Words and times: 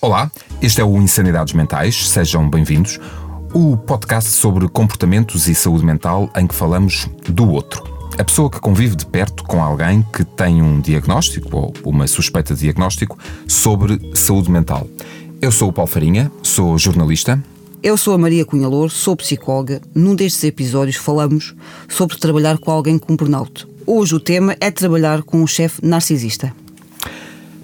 Olá, 0.00 0.30
este 0.62 0.80
é 0.80 0.84
o 0.84 0.96
Insanidades 0.98 1.52
Mentais, 1.54 2.08
sejam 2.08 2.48
bem-vindos. 2.48 3.00
O 3.52 3.76
podcast 3.76 4.30
sobre 4.30 4.68
comportamentos 4.68 5.48
e 5.48 5.56
saúde 5.56 5.84
mental 5.84 6.30
em 6.36 6.46
que 6.46 6.54
falamos 6.54 7.10
do 7.28 7.50
outro. 7.50 7.82
A 8.16 8.22
pessoa 8.22 8.48
que 8.48 8.60
convive 8.60 8.94
de 8.94 9.04
perto 9.04 9.42
com 9.42 9.60
alguém 9.60 10.06
que 10.12 10.24
tem 10.24 10.62
um 10.62 10.80
diagnóstico 10.80 11.48
ou 11.52 11.74
uma 11.84 12.06
suspeita 12.06 12.54
de 12.54 12.60
diagnóstico 12.60 13.18
sobre 13.48 13.98
saúde 14.14 14.48
mental. 14.52 14.86
Eu 15.42 15.50
sou 15.50 15.70
o 15.70 15.72
Paulo 15.72 15.90
Farinha, 15.90 16.30
sou 16.44 16.78
jornalista. 16.78 17.42
Eu 17.82 17.96
sou 17.96 18.14
a 18.14 18.18
Maria 18.18 18.44
Cunhalor, 18.44 18.90
sou 18.90 19.16
psicóloga. 19.16 19.82
Num 19.92 20.14
destes 20.14 20.44
episódios 20.44 20.94
falamos 20.94 21.56
sobre 21.88 22.16
trabalhar 22.18 22.58
com 22.58 22.70
alguém 22.70 23.00
com 23.00 23.16
burnout. 23.16 23.66
Hoje 23.84 24.14
o 24.14 24.20
tema 24.20 24.54
é 24.60 24.70
trabalhar 24.70 25.24
com 25.24 25.42
um 25.42 25.46
chefe 25.46 25.84
narcisista. 25.84 26.54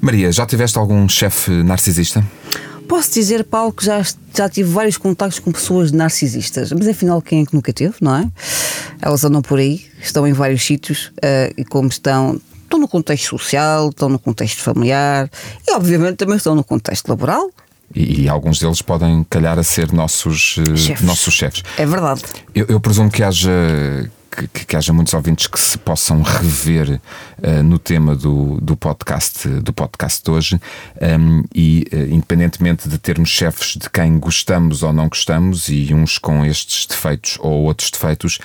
Maria, 0.05 0.31
já 0.31 0.45
tiveste 0.45 0.77
algum 0.77 1.09
chefe 1.09 1.51
narcisista? 1.51 2.23
Posso 2.87 3.11
dizer, 3.15 3.43
Paulo, 3.43 3.73
que 3.73 3.87
já, 3.87 4.03
já 4.37 4.51
tive 4.51 4.71
vários 4.71 4.99
contactos 4.99 5.39
com 5.39 5.51
pessoas 5.51 5.91
narcisistas, 5.91 6.71
mas 6.73 6.87
afinal, 6.87 7.23
quem 7.23 7.43
é 7.43 7.47
que 7.47 7.55
nunca 7.55 7.73
teve, 7.73 7.95
não 8.03 8.15
é? 8.17 8.29
Elas 9.01 9.25
andam 9.25 9.41
por 9.41 9.59
aí, 9.59 9.83
estão 10.03 10.27
em 10.27 10.35
vários 10.35 10.63
sítios 10.63 11.07
uh, 11.07 11.55
e, 11.57 11.65
como 11.65 11.89
estão, 11.89 12.39
estão 12.65 12.79
no 12.79 12.87
contexto 12.87 13.31
social, 13.31 13.89
estão 13.89 14.11
no 14.11 14.19
contexto 14.19 14.61
familiar 14.61 15.31
e, 15.67 15.73
obviamente, 15.73 16.17
também 16.17 16.37
estão 16.37 16.55
no 16.55 16.63
contexto 16.63 17.09
laboral. 17.09 17.51
E, 17.95 18.25
e 18.25 18.29
alguns 18.29 18.59
deles 18.59 18.83
podem 18.83 19.25
calhar 19.31 19.59
a 19.59 19.63
ser 19.63 19.91
nossos 19.91 20.59
uh, 20.59 20.77
chefes. 20.77 21.07
nossos 21.07 21.33
chefes. 21.33 21.63
É 21.79 21.87
verdade. 21.87 22.23
Eu, 22.55 22.67
eu 22.69 22.79
presumo 22.79 23.11
que 23.11 23.23
haja 23.23 23.51
que, 24.35 24.65
que, 24.65 24.77
haja 24.77 24.93
muitos 24.93 25.15
ouvintes 25.15 25.47
que 25.47 25.59
se 25.59 25.79
possam 25.79 26.21
rever 26.23 27.01
uh, 27.39 27.63
no 27.63 27.79
tema 27.79 28.17
do, 28.17 28.59
do, 28.61 28.77
podcast, 28.77 29.49
do 29.49 29.73
podcast 29.73 30.23
de 30.25 30.31
hoje. 30.31 30.61
Um, 31.01 31.45
e, 31.55 31.87
uh, 31.93 32.15
independentemente 32.15 32.89
de 32.89 32.99
termos 32.99 33.29
chefes 33.29 33.77
de 33.77 33.89
quem 33.89 34.19
gostamos 34.19 34.83
ou 34.83 34.93
não 34.93 35.09
gostamos, 35.09 35.69
e 35.69 35.95
uns 35.95 36.19
com 36.19 36.45
estes 36.45 36.87
defeitos 36.87 37.39
ou 37.41 37.65
outros 37.65 37.91
defeitos, 37.91 38.39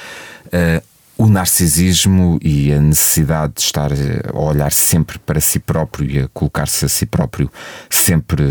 uh, 0.47 0.83
o 1.17 1.27
narcisismo 1.27 2.39
e 2.41 2.71
a 2.71 2.79
necessidade 2.79 3.55
de 3.55 3.61
estar 3.61 3.91
a 3.91 4.39
olhar 4.39 4.71
sempre 4.71 5.19
para 5.19 5.41
si 5.41 5.59
próprio 5.59 6.09
e 6.09 6.19
a 6.19 6.29
colocar-se 6.29 6.85
a 6.85 6.87
si 6.87 7.05
próprio 7.05 7.51
sempre 7.89 8.41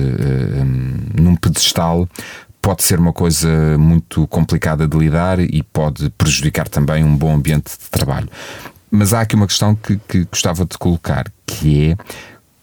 num 1.19 1.35
pedestal 1.35 2.07
pode 2.69 2.85
ser 2.85 2.99
uma 2.99 3.15
coisa 3.15 3.49
muito 3.79 4.27
complicada 4.27 4.87
de 4.87 4.95
lidar 4.95 5.41
e 5.41 5.63
pode 5.63 6.11
prejudicar 6.11 6.69
também 6.69 7.03
um 7.03 7.17
bom 7.17 7.35
ambiente 7.35 7.71
de 7.71 7.89
trabalho. 7.89 8.29
Mas 8.91 9.15
há 9.15 9.23
aqui 9.23 9.35
uma 9.35 9.47
questão 9.47 9.75
que, 9.75 9.99
que 10.07 10.27
gostava 10.27 10.67
de 10.67 10.77
colocar, 10.77 11.33
que 11.47 11.93
é 11.93 11.97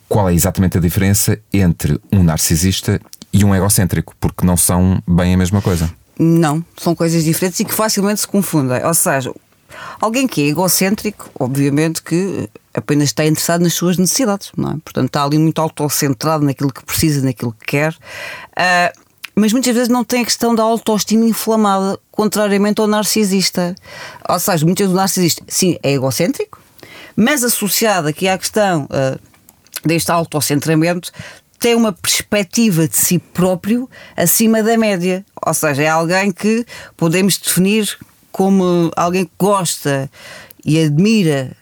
qual 0.08 0.30
é 0.30 0.34
exatamente 0.36 0.78
a 0.78 0.80
diferença 0.80 1.40
entre 1.52 2.00
um 2.14 2.22
narcisista 2.22 3.02
e 3.34 3.44
um 3.44 3.56
egocêntrico, 3.56 4.16
porque 4.20 4.46
não 4.46 4.56
são 4.56 5.02
bem 5.08 5.34
a 5.34 5.38
mesma 5.38 5.60
coisa. 5.60 5.92
Não, 6.20 6.64
são 6.78 6.94
coisas 6.94 7.24
diferentes 7.24 7.60
e 7.62 7.66
que 7.66 7.74
facilmente 7.74 8.22
se 8.22 8.28
confundem. 8.28 8.86
Ou 8.86 8.94
seja, 8.94 9.34
alguém 10.00 10.28
que 10.28 10.44
é 10.44 10.46
egocêntrico, 10.50 11.32
obviamente 11.40 12.04
que 12.04 12.48
apenas 12.76 13.06
está 13.06 13.26
interessado 13.26 13.62
nas 13.62 13.74
suas 13.74 13.98
necessidades, 13.98 14.52
não 14.56 14.70
é? 14.70 14.78
Portanto, 14.84 15.08
está 15.08 15.24
ali 15.24 15.40
muito 15.40 15.60
autocentrado 15.60 16.46
naquilo 16.46 16.72
que 16.72 16.86
precisa, 16.86 17.26
naquilo 17.26 17.56
que 17.60 17.66
quer. 17.66 17.92
Uh, 17.92 19.05
mas 19.36 19.52
muitas 19.52 19.74
vezes 19.74 19.90
não 19.90 20.04
tem 20.04 20.22
a 20.22 20.26
questão 20.26 20.56
da 20.56 20.64
autoestima 20.64 21.26
inflamada, 21.26 22.00
contrariamente 22.10 22.80
ao 22.80 22.88
narcisista. 22.88 23.76
Ou 24.28 24.40
seja, 24.40 24.66
muitas 24.66 24.86
vezes 24.86 24.94
o 24.94 24.96
narcisista, 24.96 25.44
sim, 25.48 25.78
é 25.84 25.92
egocêntrico, 25.92 26.60
mas 27.16 27.44
associado 27.44 28.08
aqui 28.08 28.28
à 28.28 28.38
questão 28.38 28.86
uh, 28.86 29.20
deste 29.86 30.10
autocentramento, 30.10 31.12
tem 31.60 31.76
uma 31.76 31.92
perspectiva 31.92 32.88
de 32.88 32.96
si 32.96 33.20
próprio 33.20 33.90
acima 34.16 34.64
da 34.64 34.78
média. 34.78 35.26
Ou 35.46 35.54
seja, 35.54 35.84
é 35.84 35.88
alguém 35.88 36.32
que 36.32 36.66
podemos 36.96 37.38
definir 37.38 37.98
como 38.32 38.92
alguém 38.96 39.26
que 39.26 39.32
gosta 39.38 40.10
e 40.64 40.82
admira 40.82 41.56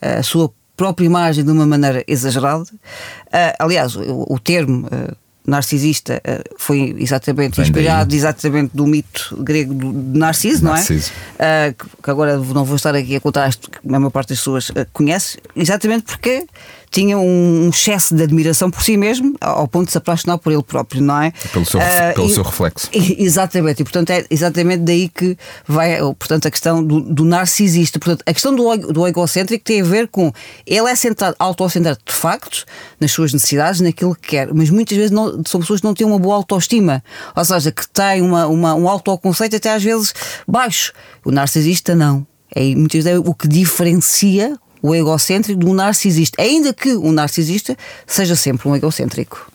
a 0.00 0.22
sua 0.22 0.50
própria 0.76 1.06
imagem 1.06 1.44
de 1.44 1.50
uma 1.50 1.66
maneira 1.66 2.04
exagerada. 2.06 2.64
Uh, 2.64 3.54
aliás, 3.58 3.96
o, 3.96 4.26
o 4.28 4.38
termo 4.38 4.86
uh, 4.86 5.16
narcisista 5.46 6.20
eh, 6.24 6.42
foi 6.56 6.96
exatamente 6.98 7.60
inspirado 7.60 8.08
daí. 8.08 8.18
exatamente 8.18 8.70
do 8.74 8.86
mito 8.86 9.36
grego 9.40 9.74
de 9.74 10.18
Narciso, 10.18 10.64
Narciso. 10.64 11.12
não 11.38 11.46
é? 11.46 11.70
Uh, 11.70 12.02
que 12.02 12.10
agora 12.10 12.38
não 12.38 12.64
vou 12.64 12.76
estar 12.76 12.94
aqui 12.94 13.16
a 13.16 13.20
contar, 13.20 13.54
que 13.54 13.78
a 13.86 13.98
maior 13.98 14.10
parte 14.10 14.30
das 14.30 14.38
pessoas 14.38 14.70
uh, 14.70 14.86
conhece, 14.92 15.38
exatamente 15.54 16.04
porque 16.04 16.46
tinha 16.94 17.18
um 17.18 17.70
excesso 17.70 18.14
de 18.14 18.22
admiração 18.22 18.70
por 18.70 18.80
si 18.80 18.96
mesmo, 18.96 19.34
ao 19.40 19.66
ponto 19.66 19.86
de 19.86 19.92
se 19.92 19.98
apaixonar 19.98 20.38
por 20.38 20.52
ele 20.52 20.62
próprio, 20.62 21.02
não 21.02 21.20
é? 21.20 21.32
Pelo 21.52 21.64
seu, 21.64 21.80
uh, 21.80 22.14
pelo 22.14 22.28
e, 22.28 22.32
seu 22.32 22.44
reflexo. 22.44 22.88
Exatamente, 22.92 23.82
e 23.82 23.84
portanto 23.84 24.10
é 24.10 24.24
exatamente 24.30 24.84
daí 24.84 25.08
que 25.08 25.36
vai 25.66 25.98
portanto, 26.14 26.46
a 26.46 26.50
questão 26.52 26.84
do, 26.84 27.00
do 27.00 27.24
narcisista. 27.24 27.98
Portanto, 27.98 28.22
a 28.24 28.32
questão 28.32 28.54
do, 28.54 28.76
do 28.92 29.08
egocêntrico 29.08 29.64
tem 29.64 29.80
a 29.80 29.84
ver 29.84 30.06
com 30.06 30.32
ele 30.64 30.88
é 30.88 30.94
centrado, 30.94 31.34
autocentrado 31.36 31.98
de 32.06 32.12
facto 32.12 32.64
nas 33.00 33.10
suas 33.10 33.32
necessidades, 33.32 33.80
naquilo 33.80 34.14
que 34.14 34.28
quer, 34.28 34.54
mas 34.54 34.70
muitas 34.70 34.96
vezes 34.96 35.10
não, 35.10 35.42
são 35.44 35.60
pessoas 35.60 35.80
que 35.80 35.86
não 35.86 35.94
têm 35.94 36.06
uma 36.06 36.20
boa 36.20 36.36
autoestima, 36.36 37.02
ou 37.34 37.44
seja, 37.44 37.72
que 37.72 37.88
têm 37.88 38.22
uma, 38.22 38.46
uma, 38.46 38.72
um 38.76 38.88
autoconceito 38.88 39.56
até 39.56 39.72
às 39.72 39.82
vezes 39.82 40.14
baixo. 40.46 40.92
O 41.24 41.32
narcisista 41.32 41.92
não. 41.92 42.24
É 42.54 42.62
muitas 42.76 43.02
vezes 43.02 43.18
é 43.18 43.18
o 43.18 43.34
que 43.34 43.48
diferencia 43.48 44.56
o 44.84 44.94
egocêntrico 44.94 45.58
do 45.58 45.72
narcisista, 45.72 46.42
ainda 46.42 46.74
que 46.74 46.92
o 46.94 47.10
narcisista 47.10 47.74
seja 48.06 48.36
sempre 48.36 48.68
um 48.68 48.76
egocêntrico. 48.76 49.50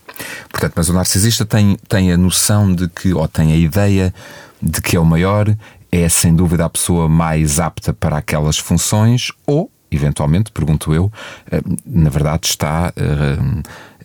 Portanto, 0.50 0.74
mas 0.76 0.90
o 0.90 0.94
narcisista 0.94 1.46
tem, 1.46 1.78
tem 1.88 2.12
a 2.12 2.18
noção 2.18 2.74
de 2.74 2.88
que, 2.88 3.14
ou 3.14 3.28
tem 3.28 3.52
a 3.52 3.56
ideia 3.56 4.12
de 4.60 4.82
que 4.82 4.96
é 4.96 5.00
o 5.00 5.06
maior, 5.06 5.56
é 5.92 6.10
sem 6.10 6.36
dúvida 6.36 6.66
a 6.66 6.70
pessoa 6.70 7.08
mais 7.08 7.60
apta 7.60 7.94
para 7.94 8.18
aquelas 8.18 8.58
funções, 8.58 9.32
ou, 9.46 9.70
eventualmente, 9.92 10.52
pergunto 10.52 10.96
eu, 10.96 11.12
eh, 11.52 11.62
na 11.86 12.10
verdade 12.10 12.48
está 12.48 12.92
eh, 12.96 13.38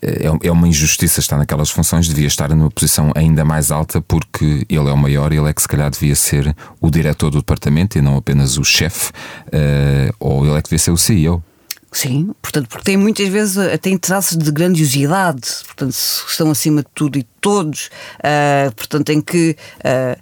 é, 0.05 0.49
é 0.49 0.53
uma 0.53 0.69
injustiça 0.69 1.21
estar 1.21 1.39
naquelas 1.39 1.71
funções, 1.71 2.07
devia 2.07 2.27
estar 2.27 2.51
numa 2.51 2.71
posição 2.71 3.11
ainda 3.15 3.45
mais 3.45 3.71
alta 3.71 4.01
porque 4.01 4.67
ele 4.69 4.89
é 4.89 4.93
o 4.93 4.97
maior 4.97 5.33
ele 5.33 5.49
é 5.49 5.53
que 5.53 5.63
se 5.63 5.69
calhar 5.69 5.91
devia 5.91 6.15
ser 6.15 6.55
o 6.81 6.91
diretor 6.91 7.31
do 7.31 7.39
departamento 7.39 7.97
e 7.97 8.03
não 8.03 8.17
apenas 8.17 8.59
o 8.59 8.65
chefe, 8.65 9.11
uh, 9.11 10.15
ou 10.21 10.47
ele 10.47 10.57
é 10.57 10.63
que 10.63 10.69
devia 10.69 10.79
ser 10.79 10.91
o 10.91 10.97
CEO. 10.97 11.43
Sim, 11.91 12.35
portanto, 12.43 12.69
porque 12.69 12.85
tem 12.85 12.97
muitas 12.97 13.29
vezes 13.29 13.57
tem 13.81 13.97
traços 13.97 14.37
de 14.37 14.51
grandiosidade, 14.51 15.49
portanto, 15.65 15.95
estão 16.29 16.51
acima 16.51 16.83
de 16.83 16.89
tudo 16.93 17.19
e 17.19 17.23
todos, 17.41 17.89
uh, 18.19 18.75
portanto, 18.75 19.11
em 19.11 19.21
que 19.21 19.57
uh, 19.79 20.21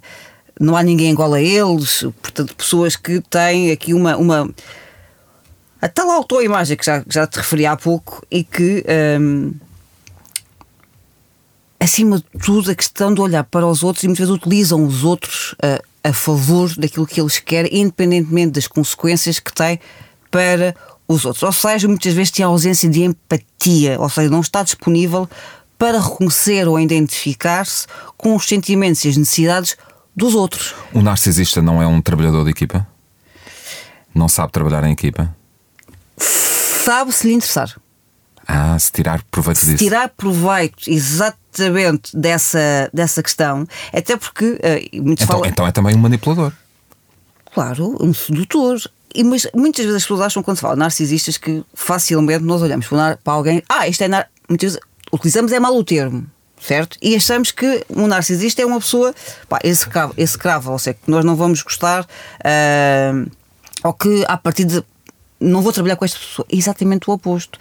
não 0.59 0.75
há 0.75 0.83
ninguém 0.83 1.11
igual 1.11 1.33
a 1.33 1.41
eles, 1.41 2.05
portanto, 2.21 2.55
pessoas 2.55 2.95
que 2.95 3.21
têm 3.21 3.71
aqui 3.71 3.93
uma. 3.93 4.15
uma 4.17 4.49
a 5.81 5.89
tal 5.89 6.09
autoimagem 6.11 6.77
que 6.77 6.85
já, 6.85 7.03
já 7.09 7.27
te 7.27 7.37
referi 7.37 7.65
há 7.65 7.75
pouco 7.75 8.25
e 8.31 8.43
que. 8.43 8.85
Um, 9.19 9.53
acima 11.83 12.17
de 12.17 12.25
tudo, 12.41 12.71
a 12.71 12.75
questão 12.75 13.13
de 13.13 13.19
olhar 13.19 13.43
para 13.43 13.67
os 13.67 13.83
outros 13.83 14.03
e 14.03 14.07
muitas 14.07 14.27
vezes 14.27 14.41
utilizam 14.41 14.85
os 14.85 15.03
outros 15.03 15.53
a, 15.61 15.67
eh, 15.67 15.81
a 16.05 16.13
favor 16.13 16.73
daquilo 16.77 17.05
que 17.05 17.19
eles 17.19 17.39
querem, 17.39 17.81
independentemente 17.81 18.51
das 18.51 18.67
consequências 18.67 19.39
que 19.39 19.53
têm 19.53 19.79
para 20.31 20.75
os 21.07 21.25
outros. 21.25 21.43
Ou 21.43 21.51
seja, 21.51 21.87
muitas 21.87 22.13
vezes 22.13 22.31
tem 22.31 22.45
ausência 22.45 22.89
de 22.89 23.03
empatia, 23.03 23.99
ou 23.99 24.09
seja, 24.09 24.29
não 24.29 24.41
está 24.41 24.63
disponível 24.63 25.29
para 25.77 25.99
reconhecer 25.99 26.67
ou 26.67 26.79
identificar-se 26.79 27.85
com 28.17 28.35
os 28.35 28.47
sentimentos 28.47 29.03
e 29.03 29.09
as 29.09 29.17
necessidades 29.17 29.75
dos 30.15 30.35
outros. 30.35 30.73
O 30.93 31.01
narcisista 31.01 31.61
não 31.61 31.81
é 31.81 31.87
um 31.87 32.01
trabalhador 32.01 32.45
de 32.45 32.51
equipa? 32.51 32.87
Não 34.15 34.29
sabe 34.29 34.51
trabalhar 34.51 34.83
em 34.85 34.93
equipa? 34.93 35.35
Sabe 36.17 37.11
se 37.11 37.27
lhe 37.27 37.33
interessar. 37.33 37.75
Ah, 38.47 38.77
se 38.77 38.91
tirar 38.91 39.23
proveito 39.31 39.59
se 39.59 39.65
disso. 39.65 39.77
Tirar 39.77 40.09
proveito, 40.09 40.89
exatamente, 40.89 42.15
dessa, 42.15 42.89
dessa 42.93 43.23
questão, 43.23 43.67
até 43.93 44.17
porque. 44.17 44.45
Uh, 44.45 44.89
então, 44.91 45.27
falam... 45.27 45.45
então 45.45 45.67
é 45.67 45.71
também 45.71 45.95
um 45.95 45.99
manipulador. 45.99 46.51
Claro, 47.53 47.97
um 48.01 48.13
sedutor. 48.13 48.79
E, 49.15 49.23
mas 49.23 49.47
muitas 49.53 49.85
vezes 49.85 49.97
as 49.97 50.03
pessoas 50.03 50.21
acham, 50.21 50.41
quando 50.41 50.57
se 50.57 50.61
fala 50.61 50.75
narcisistas, 50.75 51.37
que 51.37 51.63
facilmente 51.73 52.43
nós 52.43 52.61
olhamos 52.61 52.87
para 52.87 53.17
alguém, 53.25 53.61
ah, 53.69 53.87
isto 53.87 54.03
é. 54.03 54.07
Nar... 54.07 54.27
Muitas 54.49 54.73
vezes 54.73 54.87
utilizamos 55.11 55.51
é 55.51 55.59
mal 55.59 55.75
o 55.75 55.83
termo 55.83 56.27
certo? 56.63 56.97
E 57.01 57.15
achamos 57.15 57.51
que 57.51 57.83
um 57.89 58.07
narcisista 58.07 58.61
é 58.61 58.65
uma 58.65 58.79
pessoa 58.79 59.13
pá, 59.49 59.59
execrável, 59.63 60.15
execrável, 60.17 60.71
ou 60.71 60.79
seja, 60.79 60.93
que 60.93 61.11
nós 61.11 61.25
não 61.25 61.35
vamos 61.35 61.61
gostar, 61.61 62.03
uh, 62.05 63.31
ou 63.83 63.93
que 63.93 64.23
a 64.27 64.37
partir 64.37 64.63
de 64.63 64.81
não 65.43 65.61
vou 65.61 65.73
trabalhar 65.73 65.95
com 65.95 66.05
esta 66.05 66.19
pessoa. 66.19 66.45
Exatamente 66.49 67.09
o 67.09 67.13
oposto. 67.13 67.59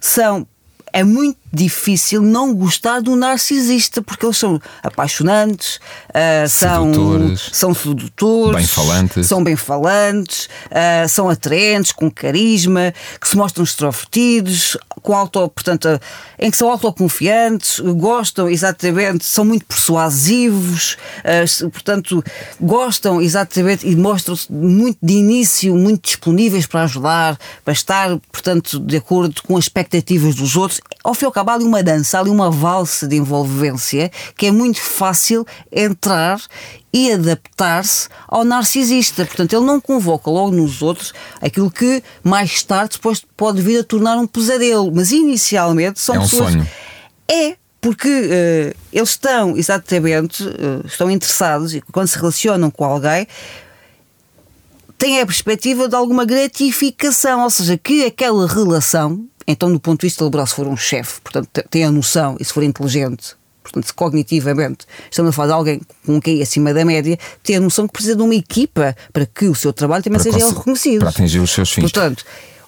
São 0.00 0.46
é 0.94 1.02
muito 1.02 1.38
difícil 1.52 2.22
não 2.22 2.54
gostar 2.54 3.00
do 3.00 3.16
narcisista, 3.16 4.00
porque 4.00 4.24
eles 4.24 4.36
são 4.36 4.60
apaixonantes, 4.80 5.76
uh, 6.10 6.48
são, 6.48 7.36
são 7.36 7.74
sedutores, 7.74 8.56
bem 8.56 8.66
falantes. 8.66 9.26
são 9.26 9.44
bem 9.44 9.56
falantes, 9.56 10.48
uh, 10.66 11.08
são 11.08 11.28
atraentes, 11.28 11.90
com 11.90 12.08
carisma, 12.08 12.94
que 13.20 13.28
se 13.28 13.36
mostram 13.36 13.64
extrovertidos, 13.64 14.76
com 15.02 15.14
auto, 15.14 15.48
portanto, 15.48 16.00
em 16.38 16.50
que 16.50 16.56
são 16.56 16.70
autoconfiantes, 16.70 17.80
gostam 17.80 18.48
exatamente, 18.48 19.24
são 19.24 19.44
muito 19.44 19.66
persuasivos, 19.66 20.96
uh, 21.24 21.70
portanto, 21.70 22.22
gostam 22.60 23.20
exatamente 23.20 23.86
e 23.86 23.96
mostram-se 23.96 24.50
muito 24.50 24.98
de 25.02 25.14
início, 25.14 25.74
muito 25.74 26.04
disponíveis 26.04 26.66
para 26.66 26.84
ajudar, 26.84 27.38
para 27.64 27.72
estar, 27.72 28.16
portanto, 28.30 28.78
de 28.78 28.96
acordo 28.96 29.42
com 29.42 29.56
as 29.56 29.64
expectativas 29.64 30.36
dos 30.36 30.56
outros. 30.56 30.83
Ao 31.02 31.12
fim 31.12 31.24
e 31.24 31.26
ao 31.26 31.32
cabo, 31.32 31.50
há 31.50 31.54
ali 31.54 31.64
uma 31.64 31.82
dança, 31.82 32.16
há 32.16 32.20
ali 32.22 32.30
uma 32.30 32.50
valsa 32.50 33.06
de 33.06 33.16
envolvência 33.16 34.10
que 34.38 34.46
é 34.46 34.50
muito 34.50 34.80
fácil 34.80 35.46
entrar 35.70 36.40
e 36.90 37.12
adaptar-se 37.12 38.08
ao 38.26 38.42
narcisista. 38.42 39.26
Portanto, 39.26 39.52
ele 39.52 39.66
não 39.66 39.80
convoca 39.80 40.30
logo 40.30 40.52
nos 40.52 40.80
outros 40.80 41.12
aquilo 41.42 41.70
que 41.70 42.02
mais 42.22 42.62
tarde 42.62 42.96
depois 42.96 43.22
pode 43.36 43.60
vir 43.60 43.80
a 43.80 43.84
tornar 43.84 44.16
um 44.16 44.26
pesadelo. 44.26 44.90
Mas 44.94 45.12
inicialmente 45.12 46.00
são 46.00 46.14
é 46.14 46.18
um 46.20 46.22
pessoas. 46.22 46.52
Sonho. 46.52 46.68
É, 47.30 47.56
porque 47.82 48.08
uh, 48.08 48.76
eles 48.90 49.10
estão 49.10 49.58
exatamente 49.58 50.42
uh, 50.42 50.86
estão 50.86 51.10
interessados 51.10 51.74
e 51.74 51.82
quando 51.82 52.08
se 52.08 52.16
relacionam 52.16 52.70
com 52.70 52.82
alguém 52.82 53.26
têm 54.96 55.20
a 55.20 55.26
perspectiva 55.26 55.86
de 55.86 55.94
alguma 55.94 56.24
gratificação, 56.24 57.42
ou 57.42 57.50
seja, 57.50 57.76
que 57.76 58.06
aquela 58.06 58.46
relação, 58.46 59.26
então 59.46 59.72
do 59.72 59.80
ponto 59.80 60.00
de 60.00 60.06
vista 60.06 60.24
laboral, 60.24 60.46
se 60.46 60.54
for 60.54 60.66
um 60.66 60.76
chefe, 60.76 61.20
portanto 61.20 61.48
tem 61.70 61.84
a 61.84 61.90
noção 61.90 62.36
e 62.40 62.44
se 62.44 62.52
for 62.52 62.62
inteligente, 62.62 63.34
portanto, 63.62 63.86
se 63.86 63.92
cognitivamente 63.92 64.86
estamos 65.10 65.30
a 65.30 65.32
falar 65.32 65.48
de 65.48 65.52
alguém 65.54 65.80
com 66.04 66.16
um 66.16 66.20
QI 66.20 66.42
acima 66.42 66.72
da 66.72 66.84
média, 66.84 67.18
tem 67.42 67.56
a 67.56 67.60
noção 67.60 67.86
que 67.86 67.92
precisa 67.92 68.16
de 68.16 68.22
uma 68.22 68.34
equipa 68.34 68.96
para 69.12 69.26
que 69.26 69.46
o 69.46 69.54
seu 69.54 69.72
trabalho 69.72 70.02
também 70.02 70.20
para 70.20 70.32
seja 70.32 70.48
reconhecido. 70.48 71.00
Para 71.00 71.10
atingir 71.10 71.40
os 71.40 71.50
seus 71.50 71.72
fins. 71.72 71.82
Portanto, 71.82 72.24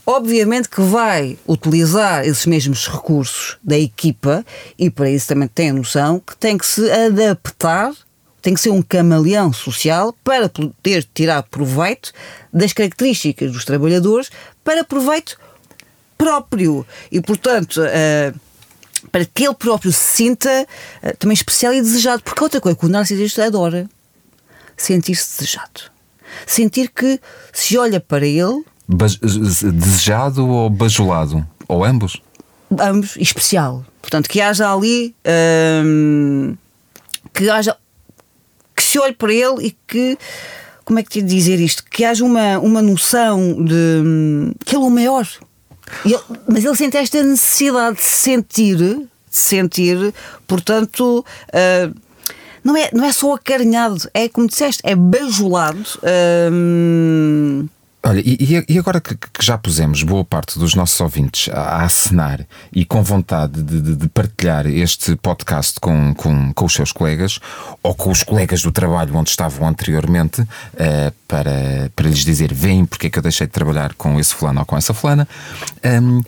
obviamente 0.06 0.68
que 0.68 0.80
vai 0.80 1.38
utilizar 1.46 2.26
esses 2.26 2.46
mesmos 2.46 2.88
recursos 2.88 3.56
da 3.62 3.78
equipa 3.78 4.44
e 4.78 4.90
para 4.90 5.10
isso 5.10 5.28
também 5.28 5.48
tem 5.48 5.70
a 5.70 5.74
noção 5.74 6.20
que 6.20 6.36
tem 6.36 6.56
que 6.56 6.66
se 6.66 6.90
adaptar 6.90 7.92
tem 8.46 8.54
que 8.54 8.60
ser 8.60 8.70
um 8.70 8.80
camaleão 8.80 9.52
social 9.52 10.14
para 10.22 10.48
poder 10.48 11.04
tirar 11.12 11.42
proveito 11.42 12.12
das 12.52 12.72
características 12.72 13.50
dos 13.50 13.64
trabalhadores 13.64 14.30
para 14.62 14.84
proveito 14.84 15.36
próprio. 16.16 16.86
E, 17.10 17.20
portanto, 17.20 17.80
uh, 17.80 18.40
para 19.10 19.24
que 19.24 19.44
ele 19.44 19.54
próprio 19.54 19.92
se 19.92 20.16
sinta 20.16 20.66
uh, 21.02 21.16
também 21.18 21.34
especial 21.34 21.72
e 21.72 21.80
desejado. 21.80 22.22
Porque 22.22 22.42
outra 22.42 22.60
coisa 22.60 22.78
que 22.78 22.86
o 22.86 22.88
narcisista 22.88 23.44
adora 23.44 23.88
sentir-se 24.76 25.38
desejado. 25.38 25.90
Sentir 26.46 26.90
que 26.90 27.20
se 27.52 27.78
olha 27.78 28.00
para 28.00 28.26
ele. 28.26 28.64
desejado 28.88 30.46
ou 30.46 30.68
bajulado? 30.68 31.46
Ou 31.68 31.84
ambos? 31.84 32.20
Ambos, 32.78 33.16
especial. 33.16 33.84
Portanto, 34.02 34.28
que 34.28 34.40
haja 34.40 34.72
ali. 34.72 35.14
Uh, 35.24 36.56
que 37.32 37.48
haja 37.50 37.76
que 38.74 38.82
se 38.82 38.98
olhe 38.98 39.14
para 39.14 39.32
ele 39.32 39.68
e 39.68 39.76
que 39.86 40.18
como 40.84 41.00
é 41.00 41.02
que 41.02 41.08
te 41.10 41.22
dizer 41.22 41.58
isto? 41.58 41.82
Que 41.90 42.04
haja 42.04 42.24
uma, 42.24 42.58
uma 42.60 42.80
noção 42.80 43.64
de 43.64 44.54
que 44.64 44.76
ele 44.76 44.84
é 44.84 44.86
o 44.86 44.90
maior. 44.90 45.26
Ele, 46.04 46.18
mas 46.48 46.64
ele 46.64 46.76
sente 46.76 46.96
esta 46.96 47.22
necessidade 47.22 47.96
de 47.96 48.02
sentir, 48.02 48.76
de 48.76 49.06
sentir, 49.30 50.14
portanto, 50.46 51.24
uh, 51.48 52.00
não, 52.64 52.76
é, 52.76 52.90
não 52.92 53.04
é 53.04 53.12
só 53.12 53.34
acarinhado, 53.34 54.08
é 54.12 54.28
como 54.28 54.48
disseste, 54.48 54.82
é 54.84 54.94
bajulado. 54.94 55.84
Uh, 56.02 57.68
Olha, 58.08 58.22
e, 58.24 58.64
e 58.68 58.78
agora 58.78 59.00
que, 59.00 59.16
que, 59.16 59.44
já 59.44 59.58
pusemos 59.58 60.04
boa 60.04 60.24
parte 60.24 60.60
dos 60.60 60.76
nossos 60.76 61.00
ouvintes 61.00 61.52
a, 61.52 61.60
a 61.60 61.82
acenar 61.82 62.46
e 62.72 62.84
com 62.84 63.02
vontade 63.02 63.60
de, 63.60 63.80
de, 63.80 63.96
de, 63.96 64.08
partilhar 64.08 64.64
este 64.68 65.16
podcast 65.16 65.80
com, 65.80 66.14
com, 66.14 66.52
com 66.52 66.64
os 66.64 66.72
seus 66.72 66.92
colegas 66.92 67.40
ou 67.82 67.96
com 67.96 68.12
os 68.12 68.22
colegas 68.22 68.62
do 68.62 68.70
trabalho 68.70 69.16
onde 69.16 69.30
estavam 69.30 69.66
anteriormente 69.66 70.40
uh, 70.40 71.12
para, 71.26 71.90
para 71.96 72.08
lhes 72.08 72.24
dizer: 72.24 72.54
vem 72.54 72.86
porque 72.86 73.08
é 73.08 73.10
que 73.10 73.18
eu 73.18 73.22
deixei 73.24 73.48
de 73.48 73.52
trabalhar 73.52 73.92
com 73.94 74.20
esse 74.20 74.32
fulano 74.32 74.60
ou 74.60 74.66
com 74.66 74.76
essa 74.76 74.94
fulana. 74.94 75.26
Um, 75.84 76.22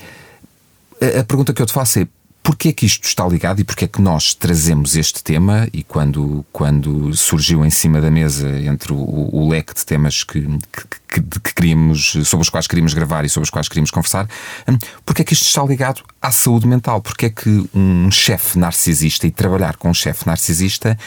a, 1.00 1.20
a 1.20 1.24
pergunta 1.24 1.52
que 1.52 1.62
eu 1.62 1.66
te 1.66 1.72
faço 1.72 2.00
é: 2.00 2.08
Porquê 2.48 2.70
é 2.70 2.72
que 2.72 2.86
isto 2.86 3.04
está 3.04 3.28
ligado 3.28 3.60
e 3.60 3.64
porquê 3.64 3.84
é 3.84 3.88
que 3.88 4.00
nós 4.00 4.32
trazemos 4.32 4.96
este 4.96 5.22
tema 5.22 5.68
e 5.70 5.82
quando, 5.82 6.46
quando 6.50 7.14
surgiu 7.14 7.62
em 7.62 7.68
cima 7.68 8.00
da 8.00 8.10
mesa 8.10 8.48
entre 8.62 8.90
o, 8.90 8.96
o 8.96 9.50
leque 9.50 9.74
de 9.74 9.84
temas 9.84 10.24
que, 10.24 10.40
que, 10.40 11.20
que, 11.20 11.40
que, 11.40 11.54
queríamos, 11.54 12.16
sobre 12.24 12.44
os 12.44 12.48
quais 12.48 12.66
queríamos 12.66 12.94
gravar 12.94 13.26
e 13.26 13.28
sobre 13.28 13.44
os 13.44 13.50
quais 13.50 13.68
queríamos 13.68 13.90
conversar, 13.90 14.26
hum, 14.66 14.78
porquê 15.04 15.20
é 15.20 15.24
que 15.26 15.34
isto 15.34 15.44
está 15.44 15.62
ligado 15.62 16.02
à 16.22 16.30
saúde 16.30 16.66
mental? 16.66 17.02
Porquê 17.02 17.26
é 17.26 17.28
que 17.28 17.68
um 17.74 18.10
chefe 18.10 18.58
narcisista 18.58 19.26
e 19.26 19.30
trabalhar 19.30 19.76
com 19.76 19.90
um 19.90 19.94
chefe 19.94 20.26
narcisista 20.26 20.98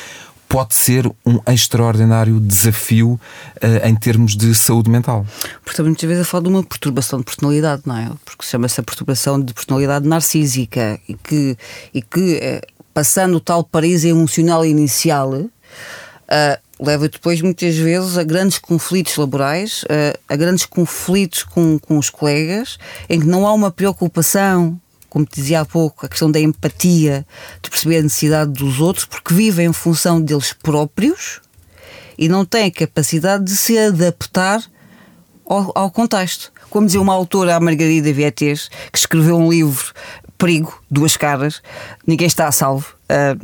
pode 0.51 0.75
ser 0.75 1.09
um 1.25 1.39
extraordinário 1.49 2.37
desafio 2.37 3.11
uh, 3.11 3.87
em 3.87 3.95
termos 3.95 4.35
de 4.35 4.53
saúde 4.53 4.89
mental. 4.89 5.25
Porque 5.63 5.81
muitas 5.81 6.07
vezes 6.07 6.23
a 6.23 6.25
falar 6.25 6.43
de 6.43 6.49
uma 6.49 6.61
perturbação 6.61 7.19
de 7.19 7.25
personalidade, 7.25 7.83
não 7.85 7.97
é? 7.97 8.11
Porque 8.25 8.45
chama-se 8.45 8.77
a 8.81 8.83
perturbação 8.83 9.39
de 9.39 9.53
personalidade 9.53 10.05
narcísica 10.05 10.99
e 11.07 11.13
que, 11.13 11.57
e 11.93 12.01
que 12.01 12.35
uh, 12.35 12.83
passando 12.93 13.35
o 13.35 13.39
tal 13.39 13.63
paraíso 13.63 14.07
emocional 14.07 14.65
inicial. 14.65 15.31
Uh, 15.31 15.51
leva 16.79 17.07
depois 17.07 17.41
muitas 17.41 17.77
vezes 17.77 18.17
a 18.17 18.23
grandes 18.23 18.57
conflitos 18.57 19.15
laborais, 19.15 19.85
a 20.27 20.35
grandes 20.35 20.65
conflitos 20.65 21.43
com, 21.43 21.77
com 21.77 21.95
os 21.99 22.09
colegas, 22.09 22.79
em 23.07 23.19
que 23.19 23.27
não 23.27 23.45
há 23.45 23.53
uma 23.53 23.69
preocupação 23.69 24.81
como 25.11 25.25
te 25.25 25.41
dizia 25.41 25.59
há 25.59 25.65
pouco, 25.65 26.05
a 26.05 26.09
questão 26.09 26.31
da 26.31 26.39
empatia, 26.39 27.27
de 27.61 27.69
perceber 27.69 27.97
a 27.97 28.01
necessidade 28.01 28.53
dos 28.53 28.79
outros, 28.79 29.03
porque 29.03 29.33
vivem 29.33 29.67
em 29.67 29.73
função 29.73 30.21
deles 30.21 30.53
próprios 30.53 31.41
e 32.17 32.29
não 32.29 32.45
têm 32.45 32.67
a 32.67 32.71
capacidade 32.71 33.43
de 33.43 33.57
se 33.57 33.77
adaptar 33.77 34.63
ao, 35.45 35.69
ao 35.75 35.91
contexto. 35.91 36.49
Como 36.69 36.85
dizia 36.85 37.01
uma 37.01 37.13
autora, 37.13 37.57
a 37.57 37.59
Margarida 37.59 38.13
Vietes, 38.13 38.69
que 38.89 38.97
escreveu 38.97 39.35
um 39.35 39.51
livro, 39.51 39.91
Perigo, 40.37 40.81
Duas 40.89 41.17
Caras, 41.17 41.61
Ninguém 42.07 42.27
Está 42.27 42.47
a 42.47 42.51
Salvo. 42.53 42.95
Uh, 43.03 43.37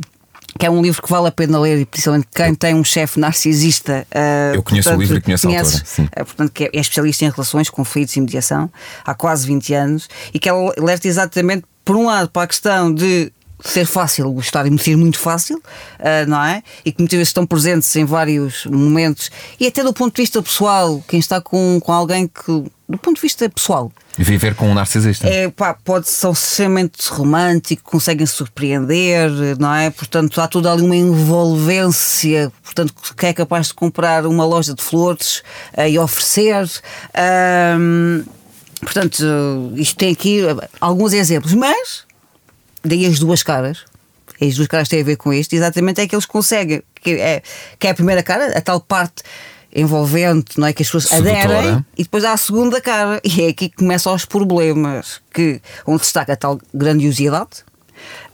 que 0.58 0.66
é 0.66 0.70
um 0.70 0.80
livro 0.80 1.02
que 1.02 1.10
vale 1.10 1.28
a 1.28 1.32
pena 1.32 1.58
ler, 1.58 1.80
e 1.80 1.84
principalmente 1.84 2.28
quem 2.34 2.54
tem 2.54 2.74
um 2.74 2.84
chefe 2.84 3.20
narcisista. 3.20 4.06
Uh, 4.10 4.56
eu 4.56 4.62
conheço 4.62 4.88
portanto, 4.88 4.98
o 4.98 5.02
livro 5.02 5.18
e 5.18 5.20
conheço 5.20 5.46
conheces, 5.46 5.74
a 5.74 6.02
autora. 6.02 6.22
Uh, 6.22 6.24
portanto, 6.24 6.52
que 6.52 6.64
é, 6.64 6.70
é, 6.72 6.80
especialista 6.80 7.24
em 7.24 7.30
relações, 7.30 7.70
conflitos 7.70 8.16
e 8.16 8.20
mediação 8.20 8.70
há 9.04 9.14
quase 9.14 9.46
20 9.46 9.74
anos 9.74 10.08
e 10.32 10.38
que 10.38 10.48
ela 10.48 10.72
alerta 10.78 11.06
exatamente, 11.06 11.64
por 11.84 11.96
um 11.96 12.06
lado, 12.06 12.30
para 12.30 12.42
a 12.42 12.46
questão 12.46 12.92
de 12.92 13.32
ser 13.60 13.86
fácil 13.86 14.30
gostar 14.32 14.66
e 14.66 14.70
me 14.70 14.78
ser 14.78 14.96
muito 14.96 15.18
fácil, 15.18 15.56
uh, 15.56 16.28
não 16.28 16.42
é? 16.42 16.62
E 16.84 16.92
que 16.92 17.00
muitas 17.00 17.16
vezes 17.16 17.28
estão 17.28 17.46
presentes 17.46 17.94
em 17.96 18.04
vários 18.04 18.66
momentos 18.66 19.30
e 19.58 19.66
até 19.66 19.82
do 19.82 19.92
ponto 19.92 20.14
de 20.14 20.22
vista 20.22 20.42
pessoal, 20.42 21.02
quem 21.08 21.18
está 21.18 21.40
com, 21.40 21.80
com 21.80 21.92
alguém 21.92 22.28
que, 22.28 22.64
do 22.88 22.96
ponto 22.96 23.16
de 23.16 23.22
vista 23.22 23.48
pessoal, 23.50 23.92
Viver 24.20 24.56
com 24.56 24.68
um 24.68 24.74
narcisista. 24.74 25.28
É, 25.28 25.48
pá, 25.48 25.72
pode 25.72 26.08
ser 26.08 26.28
extremamente 26.28 27.06
romântico, 27.08 27.88
conseguem 27.88 28.26
surpreender, 28.26 29.30
não 29.56 29.72
é? 29.72 29.90
Portanto, 29.90 30.40
há 30.40 30.48
toda 30.48 30.72
ali 30.72 30.82
uma 30.82 30.96
envolvência, 30.96 32.52
portanto, 32.64 32.92
que 33.16 33.26
é 33.26 33.32
capaz 33.32 33.68
de 33.68 33.74
comprar 33.74 34.26
uma 34.26 34.44
loja 34.44 34.74
de 34.74 34.82
flores 34.82 35.44
uh, 35.76 35.82
e 35.88 35.96
oferecer. 36.00 36.68
Um, 37.78 38.24
portanto, 38.80 39.24
isto 39.76 39.96
tem 39.96 40.12
aqui 40.12 40.40
alguns 40.80 41.12
exemplos, 41.12 41.54
mas 41.54 42.04
daí 42.84 43.06
as 43.06 43.20
duas 43.20 43.44
caras. 43.44 43.84
As 44.40 44.56
duas 44.56 44.66
caras 44.66 44.88
têm 44.88 45.02
a 45.02 45.04
ver 45.04 45.16
com 45.16 45.32
isto, 45.32 45.52
exatamente 45.52 46.00
é 46.00 46.08
que 46.08 46.14
eles 46.16 46.26
conseguem, 46.26 46.82
que 47.00 47.10
é, 47.10 47.40
que 47.78 47.86
é 47.86 47.90
a 47.90 47.94
primeira 47.94 48.22
cara, 48.22 48.58
a 48.58 48.60
tal 48.60 48.80
parte 48.80 49.22
envolvente, 49.74 50.58
não 50.58 50.66
é? 50.66 50.72
Que 50.72 50.82
as 50.82 50.88
pessoas 50.88 51.04
Sedutora. 51.04 51.58
aderem 51.58 51.86
e 51.96 52.02
depois 52.02 52.24
há 52.24 52.32
a 52.32 52.36
segunda 52.36 52.80
cara. 52.80 53.20
E 53.28 53.42
é 53.42 53.48
aqui 53.48 53.68
que 53.68 53.76
começam 53.76 54.14
os 54.14 54.24
problemas, 54.24 55.20
que 55.32 55.60
onde 55.86 56.00
destaca 56.00 56.32
a 56.32 56.36
tal 56.36 56.58
grandiosidade, 56.72 57.64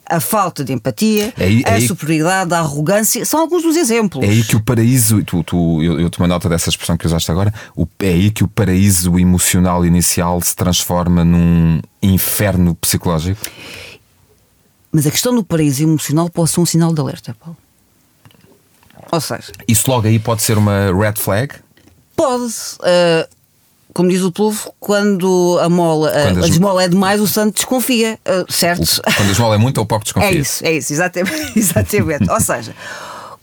a 0.07 0.21
falta 0.21 0.63
de 0.63 0.73
empatia, 0.73 1.33
é 1.39 1.45
aí, 1.45 1.63
é 1.67 1.77
a 1.77 1.81
superioridade, 1.81 2.53
a 2.55 2.59
arrogância, 2.59 3.25
são 3.25 3.41
alguns 3.41 3.63
dos 3.63 3.77
exemplos. 3.77 4.25
É 4.25 4.31
aí 4.31 4.45
que 4.45 4.55
o 4.55 4.61
paraíso, 4.61 5.25
tu, 5.25 5.43
tu, 5.43 5.83
eu, 5.83 5.99
eu 5.99 6.11
tomei 6.11 6.29
nota 6.29 6.49
dessa 6.49 6.69
expressão 6.69 6.97
que 6.97 7.07
usaste 7.07 7.31
agora, 7.31 7.53
o, 7.75 7.87
é 8.01 8.09
aí 8.09 8.31
que 8.31 8.45
o 8.45 8.49
paraíso 8.49 9.19
emocional 9.19 9.85
inicial 9.85 10.41
se 10.41 10.55
transforma 10.55 11.25
num 11.25 11.81
inferno 12.03 12.75
psicológico. 12.75 13.41
Mas 14.93 15.07
a 15.07 15.11
questão 15.11 15.35
do 15.35 15.43
paraíso 15.43 15.83
emocional 15.83 16.31
pode 16.31 16.51
ser 16.51 16.61
um 16.61 16.67
sinal 16.67 16.95
de 16.95 17.01
alerta, 17.01 17.35
Paulo. 17.35 17.57
Ou 19.15 19.21
seja, 19.21 19.53
isso 19.69 19.91
logo 19.91 20.07
aí 20.07 20.19
pode 20.19 20.43
ser 20.43 20.59
uma 20.59 20.93
red 20.93 21.15
flag? 21.17 21.55
Pode. 22.17 22.53
Uh, 22.81 23.29
como 23.93 24.09
diz 24.09 24.23
o 24.23 24.33
povo, 24.33 24.75
quando 24.81 25.59
a 25.63 25.69
mola, 25.69 26.11
quando 26.11 26.43
a, 26.43 26.45
a 26.45 26.49
esmola 26.49 26.83
é 26.83 26.89
demais, 26.89 27.21
o 27.21 27.29
santo 27.29 27.55
desconfia, 27.55 28.19
uh, 28.27 28.53
certo? 28.53 28.83
O, 28.83 29.03
quando 29.03 29.29
a 29.29 29.33
esmola 29.33 29.55
é 29.55 29.59
muito 29.59 29.79
ou 29.79 29.87
pouco 29.87 30.05
desconfia. 30.05 30.31
É 30.31 30.35
isso, 30.35 30.67
é 30.67 30.73
isso, 30.73 30.93
exatamente. 30.93 31.53
exatamente. 31.57 32.29
ou 32.29 32.41
seja, 32.41 32.75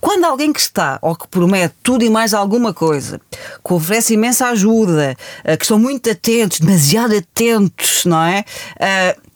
quando 0.01 0.25
alguém 0.25 0.51
que 0.51 0.59
está 0.59 0.99
ou 1.01 1.15
que 1.15 1.25
promete 1.27 1.73
tudo 1.81 2.03
e 2.03 2.09
mais 2.09 2.33
alguma 2.33 2.73
coisa, 2.73 3.21
que 3.65 3.73
oferece 3.73 4.15
imensa 4.15 4.47
ajuda, 4.47 5.15
que 5.57 5.63
estão 5.63 5.79
muito 5.79 6.09
atentos, 6.09 6.59
demasiado 6.59 7.15
atentos, 7.15 8.03
não 8.03 8.21
é? 8.21 8.43
Uh, 8.75 9.30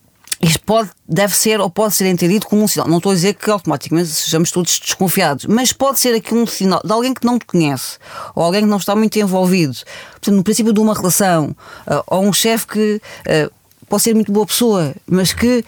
isto 0.45 0.59
pode, 0.63 0.91
deve 1.07 1.35
ser 1.35 1.59
ou 1.59 1.71
pode 1.71 1.95
ser 1.95 2.05
entendido 2.05 2.45
como 2.45 2.63
um 2.63 2.67
sinal. 2.67 2.87
Não 2.87 2.97
estou 2.97 3.11
a 3.11 3.15
dizer 3.15 3.33
que 3.33 3.49
automaticamente 3.49 4.09
sejamos 4.09 4.51
todos 4.51 4.77
desconfiados, 4.79 5.45
mas 5.45 5.73
pode 5.73 5.99
ser 5.99 6.13
aqui 6.13 6.35
um 6.35 6.45
sinal 6.45 6.81
de 6.85 6.91
alguém 6.91 7.15
que 7.15 7.25
não 7.25 7.39
te 7.39 7.45
conhece 7.45 7.97
ou 8.35 8.43
alguém 8.43 8.61
que 8.61 8.67
não 8.67 8.77
está 8.77 8.95
muito 8.95 9.17
envolvido. 9.17 9.75
Portanto, 10.11 10.35
no 10.35 10.43
princípio 10.43 10.71
de 10.71 10.79
uma 10.79 10.93
relação, 10.93 11.55
uh, 11.87 12.03
ou 12.05 12.23
um 12.23 12.31
chefe 12.31 12.67
que 12.67 13.01
uh, 13.21 13.51
pode 13.89 14.03
ser 14.03 14.13
muito 14.13 14.31
boa 14.31 14.45
pessoa, 14.45 14.93
mas 15.07 15.33
que 15.33 15.65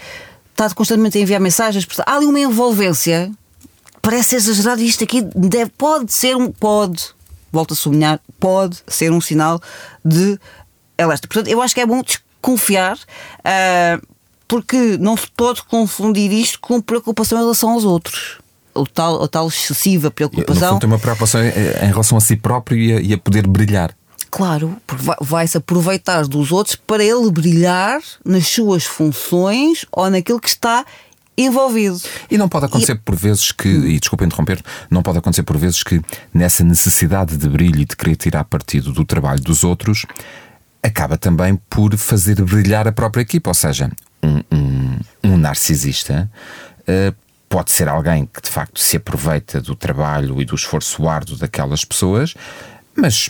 está 0.52 0.70
constantemente 0.76 1.18
a 1.18 1.22
enviar 1.22 1.42
mensagens. 1.42 1.84
Portanto, 1.84 2.08
há 2.08 2.16
ali 2.16 2.28
uma 2.28 2.40
envolvência, 2.40 3.32
parece 4.00 4.36
exagerado. 4.36 4.82
Isto 4.84 5.04
aqui 5.06 5.24
deve, 5.36 5.72
pode 5.72 6.14
ser 6.14 6.36
um. 6.36 6.52
Pode, 6.52 7.04
volto 7.52 7.74
a 7.74 7.76
sublinhar, 7.76 8.20
pode 8.40 8.78
ser 8.88 9.12
um 9.12 9.22
sinal 9.22 9.60
de 10.06 10.40
alerta. 11.00 11.28
Portanto, 11.28 11.48
eu 11.48 11.64
acho 11.64 11.74
que 11.74 11.82
é 11.82 11.86
bom 11.86 12.04
desconfiar. 12.04 12.96
Uh, 13.40 14.17
porque 14.48 14.98
não 14.98 15.18
se 15.18 15.28
pode 15.36 15.64
confundir 15.64 16.32
isto 16.32 16.60
com 16.60 16.82
preocupação 16.82 17.38
em 17.38 17.42
relação 17.42 17.72
aos 17.72 17.84
outros. 17.84 18.38
O 18.74 18.86
tal, 18.86 19.24
a 19.24 19.28
tal 19.28 19.48
excessiva 19.48 20.12
preocupação. 20.12 20.76
No 20.76 20.80
tem 20.80 20.90
uma 20.90 21.00
preocupação 21.00 21.42
em 21.44 21.88
relação 21.88 22.18
a 22.18 22.22
si 22.22 22.36
próprio 22.36 22.78
e 22.78 22.94
a, 22.94 23.02
e 23.02 23.14
a 23.14 23.18
poder 23.18 23.48
brilhar. 23.48 23.96
Claro, 24.30 24.78
porque 24.86 25.04
vai-se 25.22 25.58
aproveitar 25.58 26.28
dos 26.28 26.52
outros 26.52 26.76
para 26.76 27.04
ele 27.04 27.32
brilhar 27.32 28.02
nas 28.24 28.48
suas 28.48 28.84
funções 28.84 29.86
ou 29.92 30.10
naquilo 30.10 30.40
que 30.40 30.50
está 30.50 30.86
envolvido. 31.38 32.02
E 32.30 32.38
não 32.38 32.50
pode 32.50 32.66
acontecer 32.66 32.94
e... 32.94 32.98
por 32.98 33.16
vezes 33.16 33.52
que, 33.52 33.68
e 33.68 34.00
desculpa 34.00 34.26
interromper, 34.26 34.62
não 34.90 35.04
pode 35.04 35.20
acontecer 35.20 35.44
por 35.44 35.58
vezes 35.58 35.84
que 35.84 36.02
nessa 36.34 36.64
necessidade 36.64 37.38
de 37.38 37.48
brilho 37.48 37.82
e 37.82 37.86
de 37.86 37.96
querer 37.96 38.16
tirar 38.16 38.44
partido 38.44 38.92
do 38.92 39.06
trabalho 39.06 39.42
dos 39.42 39.64
outros, 39.64 40.06
acaba 40.82 41.18
também 41.18 41.56
por 41.70 41.96
fazer 41.96 42.42
brilhar 42.44 42.88
a 42.88 42.92
própria 42.92 43.22
equipa. 43.22 43.50
Ou 43.50 43.54
seja, 43.54 43.92
um, 44.24 44.56
um, 44.56 45.00
um 45.24 45.38
narcisista 45.38 46.30
uh, 46.82 47.16
pode 47.50 47.72
ser 47.72 47.88
alguém 47.88 48.26
que 48.26 48.42
de 48.42 48.50
facto 48.50 48.80
se 48.80 48.98
aproveita 48.98 49.62
do 49.62 49.76
trabalho 49.76 50.42
e 50.42 50.46
do 50.46 50.56
esforço 50.56 51.08
árduo 51.08 51.38
daquelas 51.38 51.86
pessoas, 51.86 52.34
mas 52.96 53.30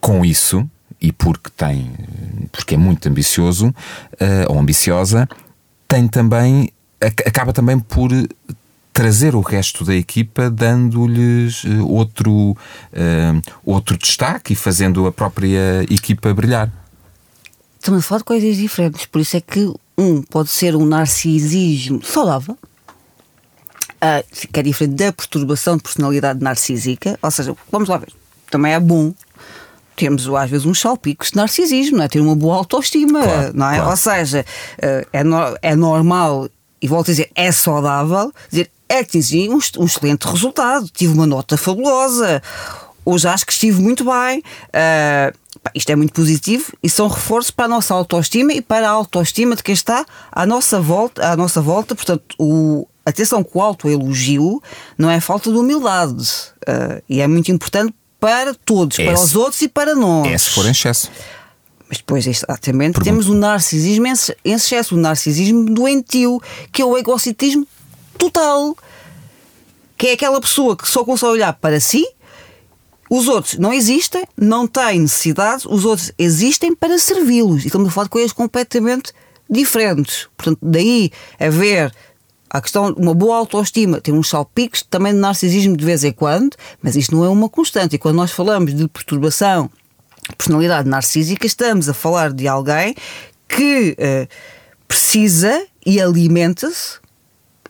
com 0.00 0.24
isso 0.24 0.68
e 1.00 1.12
porque 1.12 1.50
tem 1.50 1.92
porque 2.50 2.74
é 2.74 2.78
muito 2.78 3.08
ambicioso 3.08 3.68
uh, 3.68 3.74
ou 4.52 4.58
ambiciosa 4.58 5.28
tem 5.86 6.08
também 6.08 6.70
acaba 7.00 7.52
também 7.52 7.78
por 7.78 8.10
trazer 8.92 9.34
o 9.34 9.40
resto 9.40 9.84
da 9.84 9.94
equipa 9.94 10.50
dando-lhes 10.50 11.62
uh, 11.64 11.86
outro 11.86 12.32
uh, 12.32 13.52
outro 13.64 13.96
destaque 13.96 14.52
e 14.54 14.56
fazendo 14.56 15.06
a 15.06 15.12
própria 15.12 15.84
equipa 15.84 16.34
brilhar. 16.34 16.70
Estamos 17.78 18.00
a 18.00 18.02
falar 18.02 18.18
de 18.18 18.24
coisas 18.24 18.56
diferentes 18.56 19.06
por 19.06 19.20
isso 19.20 19.36
é 19.36 19.40
que 19.40 19.72
um 19.98 20.22
pode 20.22 20.48
ser 20.48 20.76
um 20.76 20.86
narcisismo 20.86 22.00
saudável, 22.04 22.56
uh, 23.96 24.48
que 24.52 24.60
é 24.60 24.62
diferente 24.62 24.94
da 24.94 25.12
perturbação 25.12 25.76
de 25.76 25.82
personalidade 25.82 26.40
narcísica, 26.40 27.18
ou 27.20 27.30
seja, 27.30 27.54
vamos 27.70 27.88
lá 27.88 27.98
ver, 27.98 28.12
também 28.48 28.72
é 28.72 28.80
bom 28.80 29.12
termos 29.96 30.28
às 30.28 30.48
vezes 30.48 30.64
uns 30.64 30.78
salpicos 30.78 31.32
de 31.32 31.36
narcisismo, 31.36 31.98
não 31.98 32.04
é? 32.04 32.08
ter 32.08 32.20
uma 32.20 32.36
boa 32.36 32.56
autoestima, 32.56 33.20
claro, 33.20 33.52
não 33.52 33.68
é? 33.68 33.74
Claro. 33.74 33.90
Ou 33.90 33.96
seja, 33.96 34.46
uh, 34.78 35.08
é, 35.12 35.24
no, 35.24 35.58
é 35.60 35.74
normal, 35.74 36.48
e 36.80 36.86
volto 36.86 37.08
a 37.08 37.12
dizer, 37.12 37.30
é 37.34 37.50
saudável, 37.50 38.32
dizer, 38.48 38.70
é 38.88 39.02
que 39.02 39.18
um, 39.50 39.58
um 39.82 39.84
excelente 39.84 40.24
resultado, 40.24 40.88
tive 40.88 41.12
uma 41.12 41.26
nota 41.26 41.56
fabulosa, 41.56 42.40
hoje 43.04 43.26
acho 43.26 43.44
que 43.44 43.52
estive 43.52 43.82
muito 43.82 44.04
bem. 44.04 44.38
Uh, 44.68 45.36
isto 45.74 45.90
é 45.90 45.96
muito 45.96 46.12
positivo 46.12 46.72
e 46.82 46.88
são 46.88 47.08
reforços 47.08 47.50
para 47.50 47.66
a 47.66 47.68
nossa 47.68 47.94
autoestima 47.94 48.52
e 48.52 48.60
para 48.60 48.88
a 48.88 48.90
autoestima 48.90 49.56
de 49.56 49.62
quem 49.62 49.72
está 49.72 50.04
à 50.30 50.46
nossa 50.46 50.80
volta. 50.80 51.32
À 51.32 51.36
nossa 51.36 51.60
volta. 51.60 51.94
Portanto, 51.94 52.34
o, 52.38 52.86
atenção 53.04 53.42
com 53.42 53.58
o 53.58 53.62
autoelogio 53.62 54.62
não 54.96 55.10
é 55.10 55.20
falta 55.20 55.50
de 55.50 55.56
humildade 55.56 56.24
uh, 56.68 57.02
e 57.08 57.20
é 57.20 57.26
muito 57.26 57.50
importante 57.50 57.94
para 58.20 58.54
todos, 58.54 58.96
para 58.96 59.14
os 59.14 59.36
outros 59.36 59.62
e 59.62 59.68
para 59.68 59.94
nós. 59.94 60.26
É 60.26 60.36
se 60.36 60.50
for 60.50 60.66
em 60.66 60.70
excesso. 60.70 61.10
Mas 61.88 61.98
depois, 61.98 62.26
exatamente, 62.26 62.94
Pergunto. 62.94 63.04
temos 63.04 63.28
o 63.28 63.34
narcisismo 63.34 64.06
em 64.06 64.52
excesso, 64.52 64.94
o 64.94 64.98
narcisismo 64.98 65.64
doentio, 65.64 66.40
que 66.70 66.82
é 66.82 66.84
o 66.84 66.98
egocentrismo 66.98 67.66
total, 68.18 68.76
que 69.96 70.08
é 70.08 70.12
aquela 70.12 70.40
pessoa 70.40 70.76
que 70.76 70.86
só 70.86 71.04
consegue 71.04 71.32
olhar 71.32 71.52
para 71.54 71.80
si 71.80 72.06
os 73.10 73.28
outros 73.28 73.58
não 73.58 73.72
existem, 73.72 74.24
não 74.36 74.66
têm 74.66 75.00
necessidade, 75.00 75.66
os 75.68 75.84
outros 75.84 76.12
existem 76.18 76.74
para 76.74 76.98
servi-los. 76.98 77.64
E 77.64 77.66
estamos 77.68 77.88
a 77.88 77.90
falar 77.90 78.04
de 78.04 78.10
coisas 78.10 78.32
completamente 78.32 79.12
diferentes. 79.48 80.28
Portanto, 80.36 80.58
daí 80.62 81.10
haver 81.38 81.92
a 82.50 82.60
questão 82.60 82.92
uma 82.96 83.14
boa 83.14 83.36
autoestima, 83.36 84.00
ter 84.00 84.12
uns 84.12 84.28
salpicos 84.28 84.82
também 84.82 85.12
de 85.12 85.18
narcisismo 85.18 85.76
de 85.76 85.84
vez 85.84 86.04
em 86.04 86.12
quando, 86.12 86.56
mas 86.82 86.96
isto 86.96 87.14
não 87.14 87.24
é 87.24 87.28
uma 87.28 87.48
constante. 87.48 87.96
E 87.96 87.98
quando 87.98 88.16
nós 88.16 88.30
falamos 88.30 88.74
de 88.74 88.88
perturbação, 88.88 89.70
personalidade 90.36 90.88
narcísica, 90.88 91.46
estamos 91.46 91.88
a 91.88 91.94
falar 91.94 92.32
de 92.32 92.48
alguém 92.48 92.94
que 93.48 93.96
uh, 93.98 94.28
precisa 94.86 95.66
e 95.84 96.00
alimenta-se, 96.00 96.98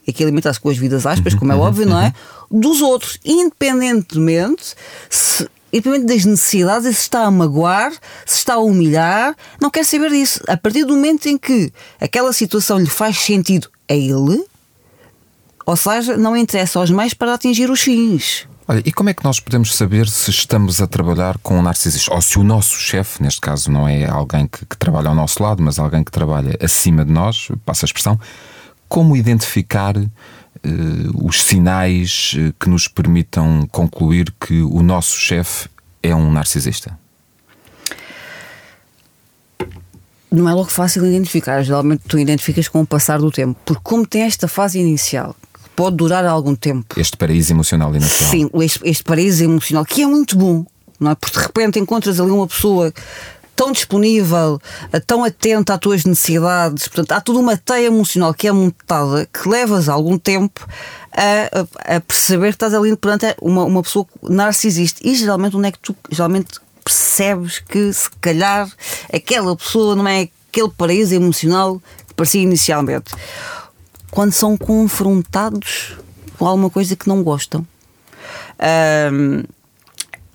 aqui 0.08 0.22
alimenta-se 0.22 0.60
com 0.60 0.70
as 0.70 0.76
vidas 0.76 1.06
aspas, 1.06 1.34
como 1.34 1.52
é 1.52 1.56
óbvio, 1.56 1.86
não 1.86 2.00
é? 2.00 2.12
Dos 2.50 2.80
outros, 2.80 3.18
independentemente 3.24 4.74
se 5.10 5.48
independentemente 5.72 6.14
das 6.14 6.24
necessidades, 6.24 6.96
se 6.96 7.02
está 7.02 7.24
a 7.24 7.30
magoar, 7.30 7.92
se 8.24 8.38
está 8.38 8.54
a 8.54 8.58
humilhar, 8.58 9.36
não 9.60 9.70
quer 9.70 9.84
saber 9.84 10.10
disso. 10.10 10.42
A 10.48 10.56
partir 10.56 10.84
do 10.84 10.94
momento 10.94 11.26
em 11.26 11.36
que 11.36 11.70
aquela 12.00 12.32
situação 12.32 12.78
lhe 12.78 12.86
faz 12.86 13.18
sentido 13.18 13.68
a 13.86 13.94
ele, 13.94 14.44
ou 15.66 15.76
seja, 15.76 16.16
não 16.16 16.34
interessa 16.34 16.78
aos 16.78 16.90
meios 16.90 17.12
para 17.12 17.34
atingir 17.34 17.70
os 17.70 17.82
fins. 17.82 18.48
Olha, 18.66 18.82
e 18.84 18.92
como 18.92 19.08
é 19.08 19.14
que 19.14 19.24
nós 19.24 19.40
podemos 19.40 19.74
saber 19.74 20.08
se 20.08 20.30
estamos 20.30 20.80
a 20.80 20.86
trabalhar 20.86 21.38
com 21.38 21.58
um 21.58 21.62
narcisista? 21.62 22.12
Ou 22.14 22.20
se 22.20 22.38
o 22.38 22.44
nosso 22.44 22.78
chefe, 22.78 23.22
neste 23.22 23.40
caso 23.40 23.70
não 23.70 23.88
é 23.88 24.06
alguém 24.06 24.46
que, 24.46 24.64
que 24.66 24.76
trabalha 24.76 25.08
ao 25.08 25.14
nosso 25.14 25.42
lado, 25.42 25.62
mas 25.62 25.78
alguém 25.78 26.04
que 26.04 26.10
trabalha 26.10 26.54
acima 26.62 27.04
de 27.04 27.10
nós, 27.10 27.48
passa 27.64 27.84
a 27.84 27.88
expressão, 27.88 28.20
como 28.88 29.16
identificar 29.16 29.97
uh, 29.97 30.09
os 31.26 31.42
sinais 31.45 32.35
eh, 32.37 32.52
que 32.59 32.68
nos 32.68 32.88
permitam 32.88 33.66
concluir 33.71 34.33
que 34.40 34.62
o 34.62 34.83
nosso 34.83 35.16
chefe 35.18 35.68
é 36.02 36.14
um 36.14 36.30
narcisista? 36.30 36.99
Não 40.30 40.49
é 40.49 40.52
logo 40.52 40.71
fácil 40.71 41.07
identificar, 41.07 41.62
geralmente 41.62 42.02
tu 42.07 42.18
identificas 42.18 42.68
com 42.68 42.83
o 42.83 42.87
passar 42.87 43.18
do 43.18 43.30
tempo, 43.30 43.59
porque 43.64 43.80
como 43.83 44.07
tem 44.07 44.23
esta 44.23 44.47
fase 44.47 44.78
inicial, 44.78 45.35
que 45.54 45.71
pode 45.71 45.97
durar 45.97 46.25
algum 46.26 46.54
tempo. 46.54 47.00
Este 47.00 47.16
paraíso 47.16 47.52
emocional 47.52 47.95
inicial. 47.95 48.30
Sim, 48.30 48.50
este, 48.61 48.80
este 48.85 49.04
paraíso 49.04 49.45
emocional, 49.45 49.87
que 49.87 50.02
é 50.02 50.07
muito 50.07 50.37
bom, 50.37 50.66
não 51.00 51.12
é? 51.12 51.14
Porque 51.14 51.38
de 51.38 51.45
repente 51.45 51.78
encontras 51.78 52.21
ali 52.21 52.30
uma 52.30 52.47
pessoa 52.47 52.92
tão 53.58 53.72
disponível, 53.72 54.60
eh, 54.92 55.00
tão 55.00 55.24
atenta 55.24 55.74
às 55.74 55.80
tuas 55.80 56.04
necessidades. 56.04 56.86
Portanto, 56.86 57.10
há 57.10 57.20
toda 57.20 57.40
uma 57.40 57.56
teia 57.56 57.86
emocional 57.86 58.32
que 58.32 58.46
é 58.46 58.52
montada 58.52 59.26
que 59.26 59.48
levas 59.48 59.88
algum 59.88 60.16
tempo 60.16 60.64
a, 61.12 61.92
a, 61.92 61.96
a 61.96 62.00
perceber 62.00 62.50
que 62.50 62.54
estás 62.54 62.72
ali 62.72 62.96
perante 62.96 63.26
uma, 63.42 63.64
uma 63.64 63.82
pessoa 63.82 64.06
narcisista. 64.22 65.00
E 65.02 65.12
geralmente, 65.16 65.56
onde 65.56 65.66
é 65.66 65.72
que 65.72 65.80
tu 65.80 65.96
geralmente 66.08 66.60
percebes 66.84 67.58
que 67.58 67.92
se 67.92 68.08
calhar 68.20 68.70
aquela 69.12 69.56
pessoa 69.56 69.96
não 69.96 70.06
é 70.06 70.28
aquele 70.48 70.70
paraíso 70.70 71.12
emocional 71.16 71.82
que 72.06 72.14
parecia 72.14 72.40
inicialmente? 72.40 73.12
Quando 74.12 74.30
são 74.30 74.56
confrontados 74.56 75.96
com 76.38 76.46
alguma 76.46 76.70
coisa 76.70 76.94
que 76.94 77.08
não 77.08 77.24
gostam. 77.24 77.66
Um, 79.12 79.42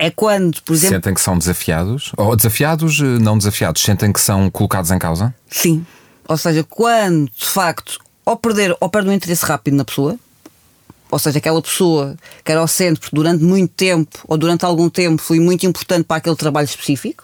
é 0.04 0.12
quando, 0.12 0.62
por 0.64 0.74
exemplo. 0.74 0.96
Sentem 0.96 1.14
que 1.14 1.22
são 1.22 1.38
desafiados? 1.38 2.12
Ou 2.18 2.36
desafiados, 2.36 3.00
eh, 3.00 3.04
não 3.04 3.38
desafiados, 3.38 3.82
sentem 3.82 4.12
que 4.12 4.20
são 4.20 4.50
colocados 4.50 4.92
em 4.92 5.00
causa? 5.00 5.34
Sim. 5.50 5.86
Ou 6.28 6.36
seja, 6.36 6.62
quando 6.64 7.32
de 7.32 7.50
facto, 7.50 8.00
ou 8.26 8.36
perder, 8.36 8.76
ou 8.82 8.90
perde 8.90 9.08
um 9.08 9.14
interesse 9.14 9.46
rápido 9.46 9.78
na 9.78 9.86
pessoa, 9.86 10.20
ou 11.10 11.18
seja, 11.18 11.38
aquela 11.38 11.62
pessoa 11.62 12.18
que 12.44 12.52
era 12.52 12.60
ao 12.60 12.68
centro 12.68 13.10
durante 13.14 13.44
muito 13.44 13.72
tempo, 13.72 14.20
ou 14.28 14.38
durante 14.38 14.66
algum 14.66 14.90
tempo, 14.90 15.22
foi 15.22 15.40
muito 15.40 15.66
importante 15.66 16.04
para 16.04 16.18
aquele 16.18 16.36
trabalho 16.36 16.66
específico, 16.66 17.24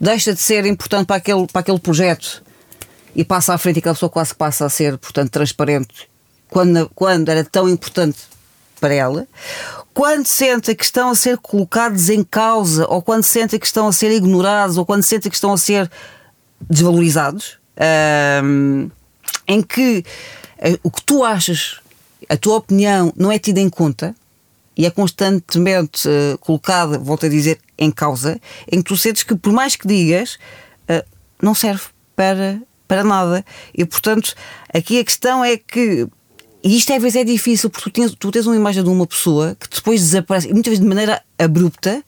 deixa 0.00 0.34
de 0.34 0.40
ser 0.40 0.66
importante 0.66 1.06
para 1.06 1.16
aquele, 1.16 1.46
para 1.46 1.60
aquele 1.60 1.78
projeto 1.78 2.42
e 3.14 3.24
passa 3.24 3.54
à 3.54 3.58
frente 3.58 3.76
e 3.76 3.78
aquela 3.78 3.94
pessoa 3.94 4.10
quase 4.10 4.34
passa 4.34 4.64
a 4.64 4.68
ser, 4.68 4.98
portanto, 4.98 5.30
transparente 5.30 6.08
quando, 6.48 6.90
quando 6.94 7.28
era 7.28 7.44
tão 7.44 7.68
importante 7.68 8.18
para 8.80 8.92
ela, 8.92 9.28
quando 9.94 10.26
sentem 10.26 10.74
que 10.74 10.84
estão 10.84 11.10
a 11.10 11.14
ser 11.14 11.38
colocados 11.38 12.08
em 12.08 12.24
causa, 12.24 12.86
ou 12.88 13.02
quando 13.02 13.24
sentem 13.24 13.58
que 13.58 13.66
estão 13.66 13.88
a 13.88 13.92
ser 13.92 14.10
ignorados, 14.10 14.76
ou 14.76 14.86
quando 14.86 15.02
sentem 15.02 15.30
que 15.30 15.36
estão 15.36 15.52
a 15.52 15.58
ser 15.58 15.90
desvalorizados, 16.68 17.58
um, 18.44 18.90
em 19.46 19.62
que 19.62 20.04
uh, 20.58 20.78
o 20.82 20.90
que 20.90 21.02
tu 21.04 21.24
achas, 21.24 21.80
a 22.28 22.36
tua 22.36 22.56
opinião, 22.56 23.12
não 23.16 23.30
é 23.30 23.38
tida 23.38 23.60
em 23.60 23.68
conta 23.68 24.14
e 24.76 24.86
é 24.86 24.90
constantemente 24.90 26.08
uh, 26.08 26.38
colocada, 26.38 26.98
volto 26.98 27.26
a 27.26 27.28
dizer, 27.28 27.58
em 27.76 27.90
causa, 27.90 28.40
em 28.70 28.78
que 28.78 28.84
tu 28.84 28.96
sentes 28.96 29.22
que, 29.22 29.34
por 29.34 29.52
mais 29.52 29.76
que 29.76 29.86
digas, 29.86 30.38
uh, 30.88 31.04
não 31.40 31.54
serve 31.54 31.84
para, 32.16 32.60
para 32.88 33.04
nada. 33.04 33.44
E, 33.74 33.84
portanto, 33.84 34.34
aqui 34.72 34.98
a 34.98 35.04
questão 35.04 35.44
é 35.44 35.56
que 35.56 36.08
e 36.62 36.76
isto 36.76 36.92
às 36.92 37.02
vezes 37.02 37.16
é 37.16 37.24
difícil 37.24 37.68
porque 37.68 37.90
tu 37.90 37.92
tens, 37.92 38.14
tu 38.14 38.30
tens 38.30 38.46
uma 38.46 38.54
imagem 38.54 38.84
de 38.84 38.88
uma 38.88 39.06
pessoa 39.06 39.56
que 39.58 39.68
depois 39.68 40.00
desaparece, 40.00 40.52
muitas 40.52 40.70
vezes 40.70 40.80
de 40.80 40.88
maneira 40.88 41.22
abrupta, 41.38 42.02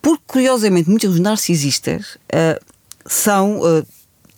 porque 0.00 0.22
curiosamente 0.26 0.88
muitos 0.88 1.10
dos 1.10 1.20
narcisistas 1.20 2.16
uh, 2.32 2.64
são, 3.06 3.60
uh, 3.60 3.86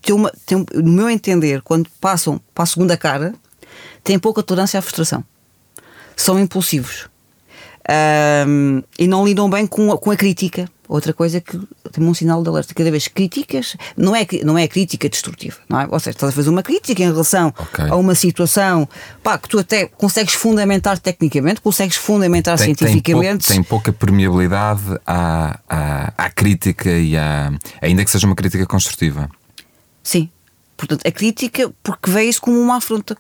têm 0.03 0.15
uma, 0.15 0.33
têm, 0.45 0.67
no 0.75 0.93
meu 0.93 1.09
entender, 1.09 1.63
quando 1.63 1.89
passam 2.01 2.41
para 2.55 2.65
a 2.65 2.67
segunda 2.67 2.97
cara, 2.97 3.35
têm 4.03 4.19
pouca 4.19 4.43
tolerância 4.43 4.79
à 4.79 4.83
frustração. 4.83 5.25
São 6.17 6.39
impulsivos. 6.39 7.09
Um, 8.49 8.83
e 8.99 9.07
não 9.07 9.25
lidam 9.25 9.49
bem 9.49 9.67
com 9.67 9.93
a, 9.93 9.99
com 9.99 10.11
a 10.11 10.17
crítica. 10.17 10.69
Outra 10.89 11.13
coisa 11.13 11.41
que 11.41 11.59
tem 11.93 12.05
um 12.05 12.15
sinal 12.15 12.43
de 12.43 12.49
alerta. 12.49 12.75
Cada 12.75 12.91
vez 12.91 13.09
críticas, 13.09 13.77
não 13.97 14.15
é, 14.15 14.27
não 14.45 14.57
é 14.57 14.69
crítica 14.69 15.09
destrutiva, 15.09 15.57
não 15.69 15.81
é? 15.81 15.89
Ou 15.91 15.99
seja, 15.99 16.11
estás 16.11 16.33
a 16.33 16.37
fazer 16.37 16.51
uma 16.51 16.63
crítica 16.63 17.03
em 17.03 17.07
relação 17.07 17.53
okay. 17.59 17.89
a 17.89 17.97
uma 17.97 18.15
situação 18.15 18.89
pá, 19.23 19.37
que 19.39 19.49
tu 19.49 19.59
até 19.59 19.87
consegues 19.87 20.35
fundamentar 20.35 20.99
tecnicamente, 20.99 21.61
consegues 21.61 21.97
fundamentar 21.97 22.57
tem, 22.57 22.67
cientificamente. 22.67 23.49
Tem, 23.49 23.63
pouca 23.63 23.93
permeabilidade 23.93 24.83
à, 25.07 25.59
à, 25.69 26.13
à 26.17 26.31
crítica 26.31 26.91
e 26.91 27.17
à. 27.17 27.53
ainda 27.81 28.05
que 28.05 28.11
seja 28.11 28.27
uma 28.27 28.37
crítica 28.37 28.67
construtiva. 28.67 29.29
Sim. 30.03 30.31
Portanto, 30.77 31.07
a 31.07 31.11
crítica, 31.11 31.73
porque 31.83 32.11
vê 32.11 32.25
isso 32.25 32.41
como 32.41 32.61
uma 32.61 32.77
afronta, 32.77 33.17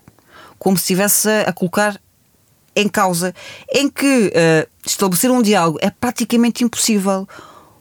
como 0.58 0.76
se 0.76 0.82
estivesse 0.82 1.28
a 1.28 1.52
colocar 1.52 1.98
em 2.76 2.88
causa, 2.88 3.34
em 3.72 3.88
que 3.88 4.26
uh, 4.26 4.68
estabelecer 4.84 5.30
um 5.30 5.40
diálogo 5.40 5.78
é 5.80 5.90
praticamente 5.90 6.62
impossível, 6.62 7.26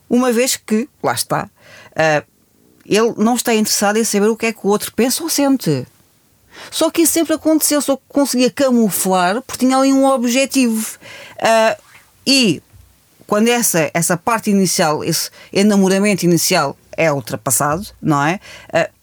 uma 0.10 0.32
vez 0.32 0.56
que, 0.56 0.90
lá 1.02 1.14
está, 1.14 1.50
uh, 1.92 2.36
ele 2.86 3.14
não 3.18 3.36
está 3.36 3.54
interessado 3.54 3.98
em 3.98 4.04
saber 4.04 4.28
o 4.28 4.38
que 4.38 4.48
é 4.48 4.54
que 4.54 4.60
o 4.64 4.70
outro 4.70 4.94
pensa 4.94 5.24
ou 5.24 5.30
sente. 5.30 5.86
Só 6.72 6.90
que 6.90 7.02
isso 7.02 7.14
sempre 7.14 7.34
aconteceu, 7.34 7.82
só 7.82 7.98
conseguia 8.08 8.50
camuflar 8.50 9.42
porque 9.42 9.66
tinha 9.66 9.78
ali 9.78 9.92
um 9.92 10.06
objetivo. 10.06 10.98
Uh, 11.38 11.82
e 12.26 12.62
quando 13.28 13.48
essa, 13.48 13.90
essa 13.94 14.16
parte 14.16 14.50
inicial, 14.50 15.04
esse 15.04 15.30
enamoramento 15.52 16.26
inicial 16.26 16.78
é 16.96 17.12
ultrapassado, 17.12 17.88
não 18.02 18.24
é? 18.24 18.40
Uh, 18.70 18.94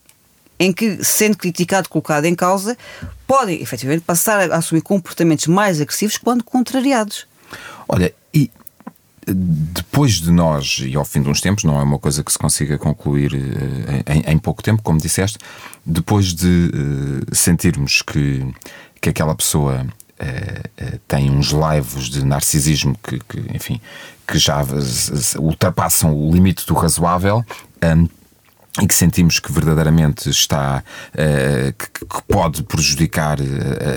em 0.59 0.71
que, 0.71 1.03
sendo 1.03 1.37
criticado, 1.37 1.89
colocado 1.89 2.25
em 2.25 2.35
causa, 2.35 2.77
podem 3.27 3.61
efetivamente 3.61 4.03
passar 4.03 4.51
a 4.51 4.57
assumir 4.57 4.81
comportamentos 4.81 5.47
mais 5.47 5.81
agressivos 5.81 6.17
quando 6.17 6.43
contrariados. 6.43 7.27
Olha, 7.87 8.13
depois 9.27 10.13
de 10.13 10.31
nós, 10.31 10.79
e 10.83 10.95
ao 10.95 11.05
fim 11.05 11.21
de 11.21 11.29
uns 11.29 11.39
tempos, 11.39 11.63
não 11.63 11.79
é 11.79 11.83
uma 11.83 11.99
coisa 11.99 12.23
que 12.23 12.31
se 12.31 12.37
consiga 12.37 12.77
concluir 12.77 13.33
uh, 13.33 14.11
em, 14.11 14.33
em, 14.33 14.37
pouco 14.37 14.61
tempo, 14.61 14.81
como 14.81 14.99
disseste, 14.99 15.37
depois 15.85 16.33
de 16.33 16.71
uh, 16.73 17.35
sentirmos 17.35 18.01
que, 18.01 18.45
que 19.01 19.09
aquela 19.09 19.35
pessoa 19.35 19.85
uh, 19.85 20.99
tem 21.07 21.29
uns 21.29 21.51
laivos 21.51 22.09
de 22.09 22.25
narcisismo 22.25 22.97
que, 23.03 23.19
que 23.19 23.55
enfim, 23.55 23.79
que 24.27 24.37
já 24.37 24.61
ultrapassam 25.39 26.13
o 26.15 26.31
limite 26.31 26.65
do 26.65 26.73
razoável. 26.73 27.43
Um, 27.83 28.07
e 28.81 28.87
que 28.87 28.95
sentimos 28.95 29.39
que 29.39 29.51
verdadeiramente 29.51 30.27
está 30.31 30.83
uh, 31.13 31.73
que, 31.73 32.05
que, 32.07 32.21
pode 32.27 32.63
prejudicar 32.63 33.37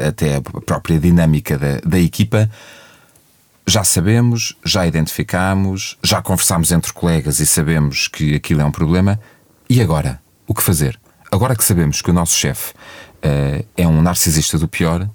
até 0.07 0.37
a 0.37 0.43
própria 0.43 1.01
dinâmica 1.01 1.57
da, 1.57 1.81
da 1.83 1.99
equipa, 1.99 2.51
já 3.67 3.83
sabemos, 3.83 4.57
já 4.65 4.87
identificamos, 4.87 5.99
já 6.03 6.23
conversamos 6.23 6.71
entre 6.71 6.93
colegas 6.93 7.41
e 7.41 7.47
sabemos 7.47 8.09
que 8.09 8.35
aquilo 8.35 8.61
é 8.61 8.65
um 8.65 8.71
problema. 8.71 9.21
E 9.69 9.83
agora? 9.83 10.21
O 10.47 10.55
que 10.55 10.63
fazer? 10.63 10.99
Agora 11.33 11.57
que 11.57 11.65
sabemos 11.65 12.01
que 12.01 12.11
o 12.11 12.13
nosso 12.13 12.37
chefe 12.37 12.73
uh, 12.73 13.67
é 13.77 13.87
um 13.87 14.01
narcisista 14.01 14.57
do 14.59 14.69
pior, 14.69 15.09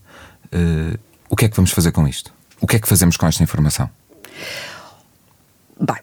o 1.30 1.36
que 1.38 1.46
é 1.46 1.50
que 1.50 1.56
vamos 1.56 1.72
fazer 1.72 1.94
com 1.94 2.06
isto? 2.06 2.34
O 2.60 2.68
que 2.68 2.76
é 2.76 2.80
que 2.80 2.88
fazemos 2.88 3.16
com 3.16 3.26
esta 3.26 3.42
informação? 3.42 3.90
Bem, 5.80 5.98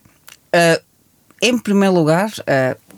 em 1.43 1.59
primeiro 1.59 1.95
lugar, 1.95 2.31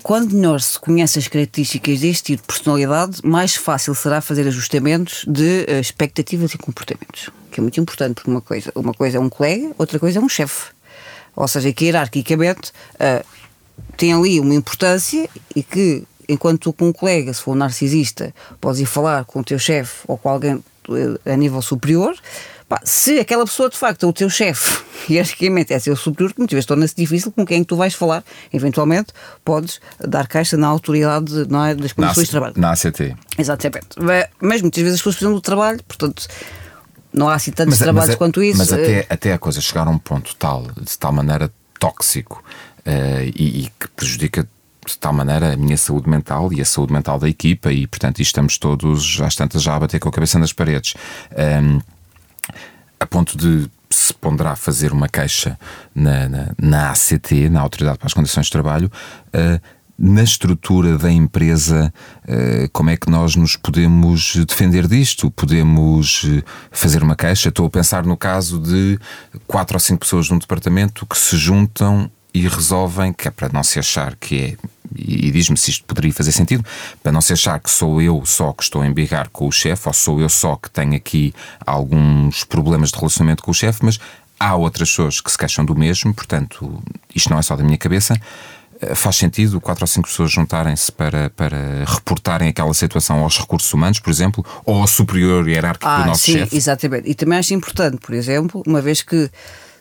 quando 0.03 0.35
melhor 0.35 0.61
se 0.61 0.79
conhece 0.79 1.19
as 1.19 1.29
características 1.29 2.01
deste 2.01 2.23
tipo 2.25 2.43
de 2.43 2.47
personalidade, 2.47 3.21
mais 3.23 3.55
fácil 3.55 3.95
será 3.95 4.21
fazer 4.21 4.47
ajustamentos 4.47 5.25
de 5.27 5.67
uh, 5.69 5.81
expectativas 5.81 6.53
e 6.55 6.59
comportamentos. 6.59 7.31
Que 7.51 7.61
é 7.61 7.63
muito 7.63 7.81
importante, 7.81 8.15
porque 8.15 8.31
uma 8.31 8.41
coisa, 8.41 8.73
uma 8.75 8.95
coisa 8.95 9.19
é 9.19 9.21
um 9.21 9.29
colega, 9.29 9.73
outra 9.79 9.99
coisa 9.99 10.19
é 10.19 10.23
um 10.23 10.29
chefe. 10.29 10.71
Ou 11.37 11.47
seja, 11.47 11.73
que 11.73 11.87
hierarquicamente 11.87 12.73
uh, 12.95 13.25
tem 13.97 14.13
ali 14.13 14.41
uma 14.41 14.55
importância 14.55 15.29
e 15.55 15.63
que, 15.63 16.05
enquanto 16.29 16.61
tu 16.61 16.73
com 16.73 16.89
um 16.89 16.93
colega, 16.93 17.33
se 17.33 17.43
for 17.43 17.53
um 17.53 17.57
narcisista, 17.57 18.35
podes 18.61 18.81
ir 18.81 18.87
falar 18.87 19.25
com 19.25 19.41
o 19.41 19.45
teu 19.45 19.59
chefe 19.59 20.01
ou 20.07 20.17
com 20.17 20.29
alguém 20.29 20.63
eh, 20.89 21.33
a 21.33 21.37
nível 21.37 21.63
superior, 21.63 22.15
Pá, 22.71 22.81
se 22.85 23.19
aquela 23.19 23.45
pessoa 23.45 23.69
de 23.69 23.77
facto 23.77 24.07
é 24.07 24.09
o 24.09 24.13
teu 24.13 24.31
chefe, 24.31 24.81
hierarquicamente 25.11 25.75
é 25.75 25.79
seu 25.81 25.97
superior, 25.97 26.33
muitas 26.39 26.55
vezes 26.55 26.67
torna-se 26.67 26.95
difícil 26.95 27.33
com 27.33 27.45
quem 27.45 27.65
tu 27.65 27.75
vais 27.75 27.95
falar. 27.95 28.23
Eventualmente 28.53 29.13
podes 29.45 29.81
dar 29.99 30.29
caixa 30.29 30.57
na 30.57 30.69
autoridade 30.69 31.49
não 31.49 31.65
é, 31.65 31.75
das 31.75 31.93
condições 31.93 32.27
de 32.27 32.31
trabalho. 32.31 32.55
Na 32.57 32.71
ACT. 32.71 33.17
Exatamente. 33.37 33.89
Mas 34.41 34.63
muitas 34.63 34.81
vezes 34.81 34.95
as 34.95 35.01
pessoas 35.01 35.17
precisam 35.17 35.35
do 35.35 35.41
trabalho, 35.41 35.83
portanto 35.83 36.29
não 37.13 37.29
há 37.29 37.35
assim 37.35 37.51
tantos 37.51 37.73
mas, 37.73 37.79
trabalhos 37.81 38.11
mas, 38.11 38.17
quanto 38.19 38.41
isso. 38.41 38.59
Mas 38.59 38.73
até, 38.73 39.05
até 39.11 39.33
a 39.33 39.39
coisa 39.39 39.61
chegar 39.61 39.89
a 39.89 39.91
um 39.91 39.99
ponto 39.99 40.37
tal, 40.37 40.63
de 40.81 40.97
tal 40.97 41.11
maneira 41.11 41.53
tóxico 41.77 42.41
uh, 42.87 43.33
e, 43.35 43.65
e, 43.65 43.73
que 43.81 43.89
prejudica 43.97 44.49
de 44.87 44.97
tal 44.97 45.13
maneira 45.13 45.55
a 45.55 45.57
minha 45.57 45.77
saúde 45.77 46.09
mental 46.09 46.53
e 46.53 46.61
a 46.61 46.65
saúde 46.65 46.93
mental 46.93 47.19
da 47.19 47.29
equipa, 47.29 47.73
e 47.73 47.89
portanto 47.89 48.23
estamos 48.23 48.59
todos 48.59 49.21
às 49.21 49.35
tantas 49.35 49.61
já 49.61 49.75
a 49.75 49.81
bater 49.81 49.99
com 49.99 50.09
a 50.09 50.13
cabeça 50.13 50.39
nas 50.39 50.53
paredes. 50.53 50.95
Um, 51.33 51.41
ehm, 51.41 51.81
a 53.01 53.07
ponto 53.07 53.37
de 53.37 53.69
se 53.89 54.15
ponderar 54.15 54.57
fazer 54.57 54.93
uma 54.93 55.09
queixa 55.09 55.59
na, 55.95 56.29
na, 56.29 56.55
na, 56.61 56.91
ACT, 56.91 57.49
na 57.49 57.61
Autoridade 57.61 57.99
para 57.99 58.07
as 58.07 58.15
Condições 58.15 58.47
de 58.47 58.53
Trabalho, 58.53 58.93
uh, 59.29 59.61
na 59.99 60.23
estrutura 60.23 60.97
da 60.97 61.11
empresa, 61.11 61.93
uh, 62.25 62.69
como 62.73 62.91
é 62.91 62.97
que 62.97 63.11
nós 63.11 63.35
nos 63.35 63.57
podemos 63.57 64.37
defender 64.47 64.87
disto? 64.87 65.31
Podemos 65.31 66.23
uh, 66.25 66.43
fazer 66.71 67.03
uma 67.03 67.17
queixa? 67.17 67.49
Estou 67.49 67.67
a 67.67 67.71
pensar 67.71 68.07
no 68.07 68.17
caso 68.17 68.61
de 68.61 68.99
quatro 69.47 69.77
ou 69.77 69.81
cinco 69.81 70.01
pessoas 70.01 70.31
num 70.31 70.39
departamento 70.39 71.05
que 71.05 71.19
se 71.19 71.37
juntam 71.37 72.11
e 72.33 72.47
resolvem, 72.47 73.13
que 73.13 73.27
é 73.27 73.31
para 73.31 73.49
não 73.53 73.63
se 73.63 73.79
achar 73.79 74.15
que 74.15 74.41
é 74.41 74.57
e, 74.95 75.29
e 75.29 75.31
diz-me 75.31 75.57
se 75.57 75.71
isto 75.71 75.85
poderia 75.85 76.13
fazer 76.13 76.33
sentido, 76.33 76.65
para 77.03 77.13
não 77.13 77.21
se 77.21 77.33
achar 77.33 77.59
que 77.61 77.71
sou 77.71 78.01
eu 78.01 78.23
só 78.25 78.53
que 78.53 78.63
estou 78.63 78.83
a 78.83 78.87
embigar 78.87 79.29
com 79.31 79.47
o 79.47 79.53
chefe, 79.53 79.89
ou 79.89 79.93
sou 79.93 80.21
eu 80.21 80.29
só 80.29 80.57
que 80.57 80.71
tenho 80.71 80.95
aqui 80.95 81.35
alguns 81.67 82.45
problemas 82.45 82.91
de 82.91 82.97
relacionamento 82.97 83.43
com 83.43 83.51
o 83.51 83.55
chefe, 83.55 83.85
mas 83.85 83.99
há 84.39 84.55
outras 84.57 84.89
pessoas 84.89 85.21
que 85.21 85.31
se 85.31 85.37
queixam 85.37 85.65
do 85.65 85.77
mesmo, 85.77 86.15
portanto, 86.15 86.83
isto 87.15 87.31
não 87.31 87.39
é 87.39 87.43
só 87.43 87.57
da 87.57 87.63
minha 87.63 87.79
cabeça. 87.79 88.15
Eh, 88.81 88.95
faz 88.95 89.17
sentido 89.17 89.61
quatro 89.61 89.85
ou 89.85 89.87
cinco 89.87 90.09
pessoas 90.09 90.33
juntarem-se 90.33 90.91
para, 90.91 91.29
para 91.31 91.85
reportarem 91.87 92.49
aquela 92.49 92.73
situação 92.73 93.23
aos 93.23 93.39
recursos 93.39 93.73
humanos, 93.73 94.01
por 94.01 94.11
exemplo, 94.11 94.45
ou 94.65 94.81
ao 94.81 94.87
superior 94.87 95.47
hierárquico 95.47 95.87
ah, 95.87 96.01
do 96.01 96.07
nosso 96.07 96.25
sim, 96.25 96.33
chefe? 96.33 96.57
Exatamente. 96.57 97.11
E 97.11 97.15
também 97.15 97.39
acho 97.39 97.53
importante, 97.53 97.99
por 97.99 98.15
exemplo, 98.15 98.63
uma 98.67 98.81
vez 98.81 99.03
que 99.03 99.31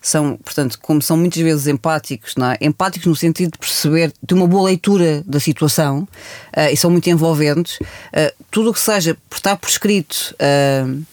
são, 0.02 0.38
portanto, 0.38 0.80
como 0.82 1.02
são 1.02 1.18
muitas 1.18 1.42
vezes 1.42 1.68
empáticos, 1.68 2.34
é? 2.38 2.66
empáticos 2.66 3.08
no 3.08 3.16
sentido 3.16 3.52
de 3.52 3.58
perceber, 3.58 4.14
de 4.22 4.34
uma 4.34 4.48
boa 4.48 4.70
leitura 4.70 5.24
da 5.26 5.40
situação 5.40 6.08
uh, 6.56 6.72
e 6.72 6.78
são 6.78 6.90
muito 6.90 7.10
envolventes, 7.10 7.78
uh, 7.78 8.34
tudo 8.50 8.70
o 8.70 8.74
que 8.74 8.80
seja 8.80 9.18
por 9.30 9.36
estar 9.36 9.58
por 9.58 9.70
escrito, 9.70 10.36
uh, 10.36 11.04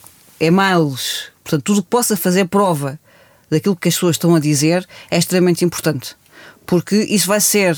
e-mails, 0.40 1.30
portanto, 1.42 1.62
tudo 1.62 1.80
o 1.80 1.82
que 1.82 1.88
possa 1.88 2.16
fazer 2.16 2.46
prova 2.46 2.98
daquilo 3.50 3.76
que 3.76 3.88
as 3.88 3.94
pessoas 3.94 4.16
estão 4.16 4.34
a 4.34 4.40
dizer 4.40 4.86
é 5.10 5.18
extremamente 5.18 5.64
importante. 5.64 6.16
Porque 6.66 6.96
isso 6.96 7.28
vai 7.28 7.40
ser, 7.40 7.76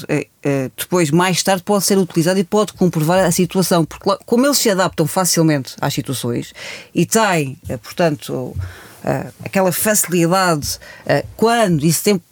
depois, 0.75 1.11
mais 1.11 1.43
tarde, 1.43 1.63
pode 1.63 1.85
ser 1.85 1.99
utilizado 1.99 2.39
e 2.39 2.45
pode 2.45 2.73
comprovar 2.73 3.23
a 3.23 3.31
situação. 3.31 3.85
Porque, 3.85 4.09
como 4.25 4.47
eles 4.47 4.57
se 4.57 4.71
adaptam 4.71 5.07
facilmente 5.07 5.75
às 5.79 5.93
situações 5.93 6.55
e 6.95 7.05
têm, 7.05 7.59
portanto, 7.83 8.57
uh, 9.05 9.33
aquela 9.45 9.73
facilidade, 9.73 10.79
uh, 11.05 11.27
quando 11.37 11.85
isso 11.85 12.05
tem, 12.05 12.23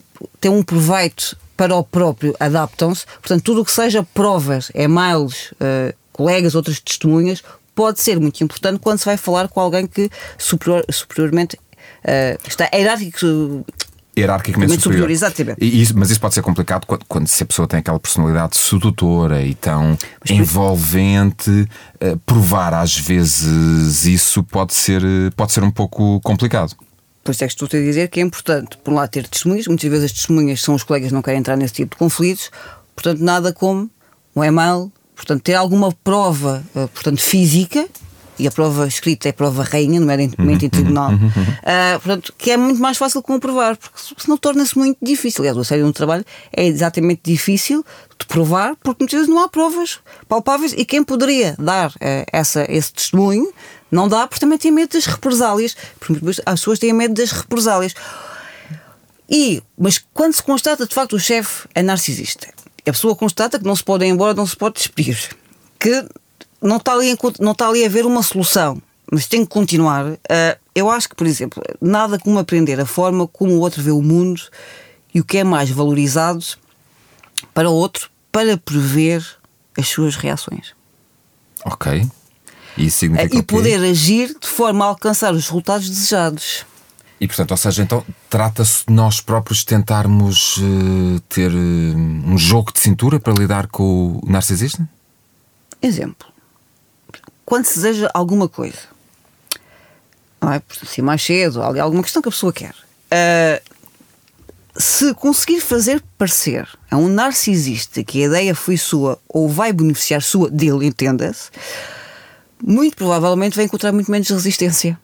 tem 0.40 0.50
um 0.50 0.62
proveito 0.62 1.36
para 1.56 1.74
o 1.74 1.82
próprio, 1.82 2.36
adaptam-se. 2.38 3.06
Portanto, 3.06 3.42
tudo 3.42 3.62
o 3.62 3.64
que 3.64 3.72
seja 3.72 4.06
provas, 4.14 4.70
e-mails, 4.74 5.52
uh, 5.52 5.94
colegas, 6.12 6.54
outras 6.54 6.80
testemunhas, 6.80 7.42
pode 7.74 8.00
ser 8.00 8.18
muito 8.18 8.42
importante 8.42 8.78
quando 8.80 8.98
se 8.98 9.04
vai 9.04 9.16
falar 9.16 9.48
com 9.48 9.60
alguém 9.60 9.86
que 9.86 10.10
superior, 10.38 10.84
superiormente 10.90 11.56
uh, 11.56 12.48
está 12.48 12.68
hierárquico 12.72 13.64
hierarquicamente 14.16 14.72
superior. 14.72 14.82
superior. 14.82 15.10
Exatamente. 15.10 15.58
E 15.64 15.82
isso, 15.82 15.96
mas 15.96 16.10
isso 16.10 16.20
pode 16.20 16.34
ser 16.34 16.42
complicado 16.42 16.86
quando, 16.86 17.04
quando, 17.06 17.26
se 17.26 17.42
a 17.42 17.46
pessoa 17.46 17.68
tem 17.68 17.80
aquela 17.80 18.00
personalidade 18.00 18.56
sedutora 18.56 19.42
e 19.42 19.54
tão 19.54 19.96
mas, 20.20 20.30
envolvente, 20.30 21.50
uh, 21.50 22.16
provar 22.24 22.72
às 22.74 22.96
vezes 22.96 24.04
isso 24.06 24.42
pode 24.42 24.74
ser, 24.74 25.02
pode 25.36 25.52
ser 25.52 25.62
um 25.62 25.70
pouco 25.70 26.20
complicado. 26.20 26.74
Por 27.22 27.32
isso 27.32 27.42
é 27.42 27.46
que 27.46 27.52
estou 27.52 27.66
a 27.66 27.82
dizer 27.82 28.08
que 28.08 28.20
é 28.20 28.22
importante, 28.22 28.78
por 28.78 28.92
um 28.92 28.94
lado, 28.94 29.10
ter 29.10 29.26
testemunhas. 29.26 29.66
Muitas 29.66 29.90
vezes 29.90 30.04
as 30.04 30.12
testemunhas 30.12 30.62
são 30.62 30.74
os 30.76 30.84
colegas 30.84 31.08
que 31.08 31.14
não 31.14 31.22
querem 31.22 31.40
entrar 31.40 31.56
nesse 31.56 31.74
tipo 31.74 31.96
de 31.96 31.98
conflitos. 31.98 32.50
Portanto, 32.94 33.20
nada 33.20 33.52
como 33.52 33.90
um 34.34 34.44
e-mail, 34.44 34.92
portanto, 35.14 35.42
ter 35.42 35.54
alguma 35.54 35.92
prova, 35.92 36.64
uh, 36.74 36.88
portanto, 36.88 37.20
física, 37.20 37.86
e 38.38 38.46
a 38.46 38.50
prova 38.50 38.86
escrita 38.86 39.28
é 39.28 39.32
prova 39.32 39.62
rainha, 39.62 39.98
nomeadamente 40.00 40.40
uhum, 40.40 40.50
em 40.50 40.68
tribunal. 40.68 41.12
Uh, 41.12 42.00
portanto, 42.00 42.34
que 42.36 42.50
é 42.50 42.56
muito 42.56 42.80
mais 42.80 42.96
fácil 42.96 43.20
de 43.20 43.26
comprovar, 43.26 43.76
porque 43.76 43.98
senão 44.18 44.36
torna-se 44.36 44.76
muito 44.76 44.98
difícil. 45.02 45.42
Aliás, 45.42 45.56
o 45.56 45.60
assédio 45.60 45.86
no 45.86 45.92
trabalho 45.92 46.24
é 46.52 46.66
exatamente 46.66 47.22
difícil 47.24 47.84
de 48.18 48.26
provar, 48.26 48.76
porque 48.82 49.02
muitas 49.02 49.20
vezes 49.20 49.28
não 49.28 49.42
há 49.42 49.48
provas 49.48 50.00
palpáveis 50.28 50.72
e 50.76 50.84
quem 50.84 51.02
poderia 51.02 51.54
dar 51.58 51.90
uh, 51.90 52.24
essa, 52.32 52.66
esse 52.70 52.92
testemunho 52.92 53.52
não 53.90 54.08
dá 54.08 54.26
porque 54.26 54.40
também 54.40 54.58
tem 54.58 54.70
medo 54.70 54.92
das 54.92 55.06
represálias, 55.06 55.76
porque 56.00 56.20
as 56.44 56.60
pessoas 56.60 56.78
têm 56.78 56.92
medo 56.92 57.14
das 57.14 57.30
represálias. 57.30 57.94
E, 59.28 59.62
mas 59.76 60.04
quando 60.14 60.34
se 60.34 60.42
constata 60.42 60.86
de 60.86 60.94
facto 60.94 61.14
o 61.14 61.20
chefe 61.20 61.68
é 61.74 61.82
narcisista, 61.82 62.48
a 62.86 62.92
pessoa 62.92 63.16
constata 63.16 63.58
que 63.58 63.64
não 63.64 63.74
se 63.74 63.82
pode 63.82 64.04
ir 64.04 64.08
embora, 64.08 64.34
não 64.34 64.46
se 64.46 64.56
pode 64.56 64.76
despedir, 64.76 65.36
que 65.78 66.06
não 66.60 66.76
está 66.76 66.92
ali, 66.92 67.16
não 67.40 67.52
está 67.52 67.68
ali 67.68 67.82
a 67.82 67.86
haver 67.86 68.06
uma 68.06 68.22
solução, 68.22 68.80
mas 69.10 69.26
tem 69.26 69.44
que 69.44 69.50
continuar. 69.50 70.06
Uh, 70.06 70.18
eu 70.74 70.90
acho 70.90 71.08
que, 71.08 71.14
por 71.14 71.26
exemplo, 71.26 71.62
nada 71.80 72.18
como 72.18 72.38
aprender 72.38 72.80
a 72.80 72.86
forma 72.86 73.26
como 73.26 73.52
o 73.52 73.60
outro 73.60 73.82
vê 73.82 73.90
o 73.90 74.02
mundo 74.02 74.42
e 75.14 75.20
o 75.20 75.24
que 75.24 75.38
é 75.38 75.44
mais 75.44 75.70
valorizado 75.70 76.44
para 77.54 77.70
o 77.70 77.72
outro 77.72 78.10
para 78.30 78.56
prever 78.56 79.24
as 79.78 79.88
suas 79.88 80.16
reações. 80.16 80.74
Ok. 81.64 82.06
Isso 82.76 82.98
significa 82.98 83.36
uh, 83.36 83.38
e 83.38 83.42
poder 83.42 83.82
agir 83.82 84.36
de 84.38 84.46
forma 84.46 84.84
a 84.84 84.88
alcançar 84.88 85.32
os 85.32 85.46
resultados 85.46 85.88
desejados. 85.88 86.66
E 87.18 87.26
portanto, 87.26 87.52
ou 87.52 87.56
seja, 87.56 87.82
então 87.82 88.04
trata-se 88.28 88.84
de 88.86 88.92
nós 88.92 89.22
próprios 89.22 89.64
tentarmos 89.64 90.58
uh, 90.58 91.20
ter 91.30 91.50
uh, 91.50 91.54
um 91.56 92.36
jogo 92.36 92.70
de 92.70 92.80
cintura 92.80 93.18
para 93.18 93.32
lidar 93.32 93.68
com 93.68 94.20
o 94.22 94.30
narcisista? 94.30 94.86
Exemplo 95.80 96.35
quando 97.46 97.64
se 97.64 97.76
deseja 97.76 98.10
alguma 98.12 98.48
coisa, 98.48 98.80
não 100.42 100.52
é? 100.52 100.60
Se 100.84 101.00
mais 101.00 101.22
cedo, 101.22 101.62
alguma 101.62 102.02
questão 102.02 102.20
que 102.20 102.28
a 102.28 102.32
pessoa 102.32 102.52
quer, 102.52 102.74
uh, 102.74 103.76
se 104.76 105.14
conseguir 105.14 105.60
fazer 105.60 106.02
parecer 106.18 106.68
a 106.90 106.96
um 106.96 107.08
narcisista 107.08 108.02
que 108.02 108.22
a 108.22 108.26
ideia 108.26 108.54
foi 108.54 108.76
sua 108.76 109.18
ou 109.28 109.48
vai 109.48 109.72
beneficiar 109.72 110.20
sua 110.20 110.50
dele, 110.50 110.86
entenda-se, 110.86 111.50
muito 112.62 112.96
provavelmente 112.96 113.54
vai 113.54 113.64
encontrar 113.64 113.92
muito 113.92 114.10
menos 114.10 114.28
resistência. 114.28 114.98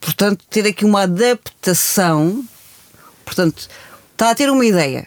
Portanto, 0.00 0.44
ter 0.50 0.66
aqui 0.66 0.84
uma 0.84 1.02
adaptação, 1.02 2.44
portanto, 3.24 3.68
está 4.12 4.30
a 4.30 4.34
ter 4.34 4.50
uma 4.50 4.66
ideia. 4.66 5.06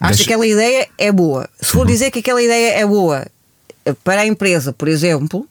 Acha 0.00 0.16
Deixa... 0.16 0.24
que 0.24 0.30
aquela 0.30 0.46
ideia 0.46 0.88
é 0.98 1.12
boa. 1.12 1.48
Se 1.60 1.70
for 1.70 1.82
uhum. 1.82 1.86
dizer 1.86 2.10
que 2.10 2.18
aquela 2.18 2.42
ideia 2.42 2.74
é 2.74 2.84
boa 2.84 3.24
para 4.04 4.22
a 4.22 4.26
empresa, 4.26 4.72
por 4.72 4.88
exemplo, 4.88 5.46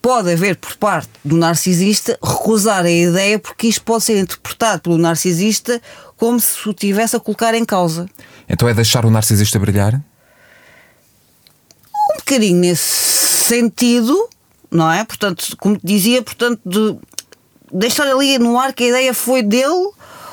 pode 0.00 0.32
haver 0.32 0.56
por 0.56 0.76
parte 0.76 1.10
do 1.24 1.36
narcisista 1.36 2.16
recusar 2.22 2.84
a 2.84 2.90
ideia 2.90 3.38
porque 3.38 3.66
isto 3.66 3.82
pode 3.82 4.04
ser 4.04 4.18
interpretado 4.18 4.82
pelo 4.82 4.98
narcisista 4.98 5.82
como 6.16 6.38
se 6.38 6.68
o 6.68 6.72
tivesse 6.72 7.16
a 7.16 7.20
colocar 7.20 7.54
em 7.54 7.64
causa. 7.64 8.08
Então 8.48 8.68
é 8.68 8.74
deixar 8.74 9.04
o 9.04 9.10
narcisista 9.10 9.58
brilhar? 9.58 9.94
Um 12.12 12.18
bocadinho 12.18 12.60
nesse 12.60 13.44
sentido, 13.44 14.28
não 14.70 14.90
é? 14.90 15.04
Portanto, 15.04 15.56
como 15.58 15.78
dizia, 15.82 16.22
portanto, 16.22 16.60
de 16.64 16.96
deixar 17.72 18.06
ali 18.06 18.38
no 18.38 18.58
ar 18.58 18.72
que 18.72 18.84
a 18.84 18.88
ideia 18.88 19.12
foi 19.14 19.42
dele 19.42 19.90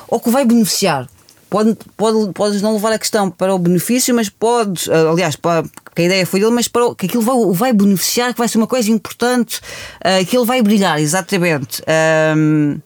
ou 0.08 0.20
que 0.20 0.30
vai 0.30 0.44
beneficiar. 0.44 1.08
Pode, 1.54 1.76
pode, 1.96 2.32
podes 2.32 2.60
não 2.60 2.72
levar 2.72 2.90
a 2.90 2.98
questão 2.98 3.30
para 3.30 3.54
o 3.54 3.58
benefício, 3.60 4.12
mas 4.12 4.28
podes, 4.28 4.88
aliás, 4.88 5.36
para, 5.36 5.62
que 5.94 6.02
a 6.02 6.04
ideia 6.04 6.26
foi 6.26 6.40
dele, 6.40 6.50
mas 6.50 6.66
para, 6.66 6.92
que 6.96 7.06
aquilo 7.06 7.22
vai, 7.22 7.36
vai 7.52 7.72
beneficiar, 7.72 8.32
que 8.32 8.38
vai 8.40 8.48
ser 8.48 8.58
uma 8.58 8.66
coisa 8.66 8.90
importante, 8.90 9.60
uh, 10.00 10.26
que 10.26 10.36
ele 10.36 10.44
vai 10.44 10.60
brilhar, 10.60 10.98
exatamente. 10.98 11.80
Um, 12.36 12.80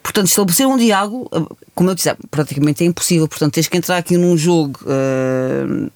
portanto, 0.00 0.28
estabelecer 0.28 0.68
um 0.68 0.76
diálogo, 0.76 1.28
ah, 1.32 1.44
como 1.74 1.90
eu 1.90 1.96
disse, 1.96 2.14
praticamente 2.30 2.84
é 2.84 2.86
impossível. 2.86 3.26
Portanto, 3.26 3.54
tens 3.54 3.66
que 3.66 3.76
entrar 3.76 3.96
aqui 3.96 4.16
num 4.16 4.36
jogo. 4.36 4.78
Uh, 4.82 5.90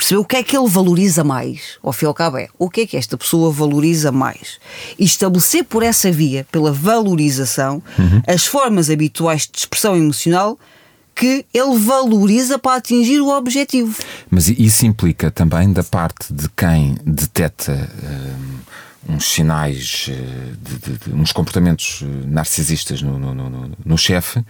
perceber 0.00 0.18
o 0.18 0.24
que 0.24 0.36
é 0.36 0.42
que 0.42 0.56
ele 0.56 0.68
valoriza 0.68 1.22
mais, 1.22 1.78
ao 1.82 1.92
fim 1.92 2.06
e 2.06 2.08
ao 2.08 2.14
cabo 2.14 2.38
é, 2.38 2.48
o 2.58 2.70
que 2.70 2.80
é 2.80 2.86
que 2.86 2.96
esta 2.96 3.18
pessoa 3.18 3.52
valoriza 3.52 4.10
mais. 4.10 4.58
E 4.98 5.04
estabelecer 5.04 5.64
por 5.64 5.82
essa 5.82 6.10
via, 6.10 6.46
pela 6.50 6.72
valorização, 6.72 7.82
uhum. 7.98 8.22
as 8.26 8.46
formas 8.46 8.88
habituais 8.88 9.46
de 9.50 9.58
expressão 9.58 9.94
emocional 9.94 10.58
que 11.14 11.44
ele 11.52 11.78
valoriza 11.78 12.58
para 12.58 12.76
atingir 12.76 13.20
o 13.20 13.28
objetivo. 13.28 13.94
Mas 14.30 14.48
isso 14.48 14.86
implica 14.86 15.30
também 15.30 15.70
da 15.70 15.84
parte 15.84 16.32
de 16.32 16.48
quem 16.56 16.96
detecta 17.04 17.90
um, 19.06 19.14
uns 19.14 19.24
sinais, 19.26 20.06
eh, 20.08 20.52
de, 20.62 20.78
de, 20.78 20.98
de, 20.98 21.14
uns 21.14 21.30
comportamentos 21.30 22.02
eh, 22.02 22.06
narcisistas 22.26 23.02
no, 23.02 23.18
no, 23.18 23.34
no, 23.34 23.70
no 23.84 23.98
chefe, 23.98 24.42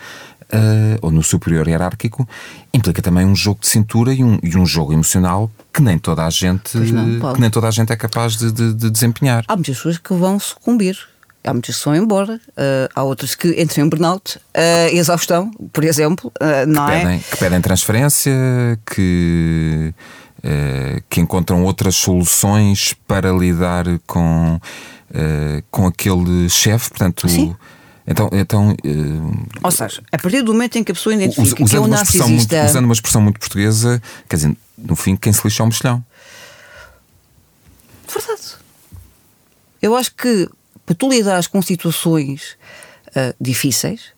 uh, 0.52 0.98
ou 1.02 1.10
no 1.10 1.22
superior 1.22 1.66
hierárquico, 1.68 2.28
implica 2.72 3.02
também 3.02 3.24
um 3.24 3.34
jogo 3.34 3.60
de 3.60 3.68
cintura 3.68 4.12
e 4.12 4.22
um, 4.22 4.38
e 4.42 4.56
um 4.56 4.66
jogo 4.66 4.92
emocional 4.92 5.50
que 5.72 5.82
nem 5.82 5.98
toda 5.98 6.26
a 6.26 6.30
gente, 6.30 6.76
não, 6.76 7.34
que 7.34 7.40
nem 7.40 7.50
toda 7.50 7.68
a 7.68 7.70
gente 7.70 7.92
é 7.92 7.96
capaz 7.96 8.36
de, 8.36 8.50
de, 8.50 8.74
de 8.74 8.90
desempenhar. 8.90 9.44
Há 9.46 9.54
muitas 9.54 9.76
pessoas 9.76 9.98
que 9.98 10.12
vão 10.14 10.38
sucumbir 10.38 10.96
Há 11.42 11.54
muitas 11.54 11.78
que 11.78 11.84
vão 11.86 11.96
embora, 11.96 12.34
uh, 12.34 12.88
há 12.94 13.02
outras 13.02 13.34
que 13.34 13.48
entram 13.60 13.86
em 13.86 13.88
burnout, 13.88 14.36
uh, 14.36 14.94
exaustão, 14.94 15.50
por 15.72 15.84
exemplo, 15.84 16.30
uh, 16.38 16.66
não 16.66 16.84
que 16.86 16.92
é? 16.92 16.98
Pedem, 16.98 17.18
que 17.18 17.36
pedem 17.38 17.60
transferência, 17.62 18.32
que, 18.84 19.94
que 21.08 21.20
encontram 21.20 21.64
outras 21.64 21.96
soluções 21.96 22.94
para 23.06 23.30
lidar 23.30 23.84
com, 24.06 24.60
com 25.70 25.86
aquele 25.86 26.48
chefe, 26.48 26.90
portanto. 26.90 27.28
Sim. 27.28 27.54
Então, 28.06 28.28
então, 28.32 28.76
Ou 29.62 29.70
seja, 29.70 30.02
a 30.10 30.18
partir 30.18 30.42
do 30.42 30.52
momento 30.52 30.76
em 30.76 30.84
que 30.84 30.90
a 30.90 30.94
pessoa 30.94 31.14
identifica 31.14 31.64
que 31.64 31.76
é 31.76 31.80
um 31.80 31.86
narcisista. 31.86 32.56
Muito, 32.56 32.70
usando 32.70 32.84
uma 32.84 32.94
expressão 32.94 33.20
muito 33.20 33.38
portuguesa, 33.38 34.02
quer 34.28 34.36
dizer, 34.36 34.56
no 34.76 34.96
fim, 34.96 35.16
quem 35.16 35.32
se 35.32 35.42
lixa 35.44 35.62
é 35.62 35.64
um 35.64 35.68
mexilhão. 35.68 36.04
Verdade. 38.12 38.56
Eu 39.80 39.94
acho 39.94 40.14
que 40.14 40.48
para 40.84 40.94
tu 40.94 41.08
lidares 41.08 41.46
com 41.46 41.62
situações 41.62 42.56
uh, 43.08 43.34
difíceis, 43.40 44.12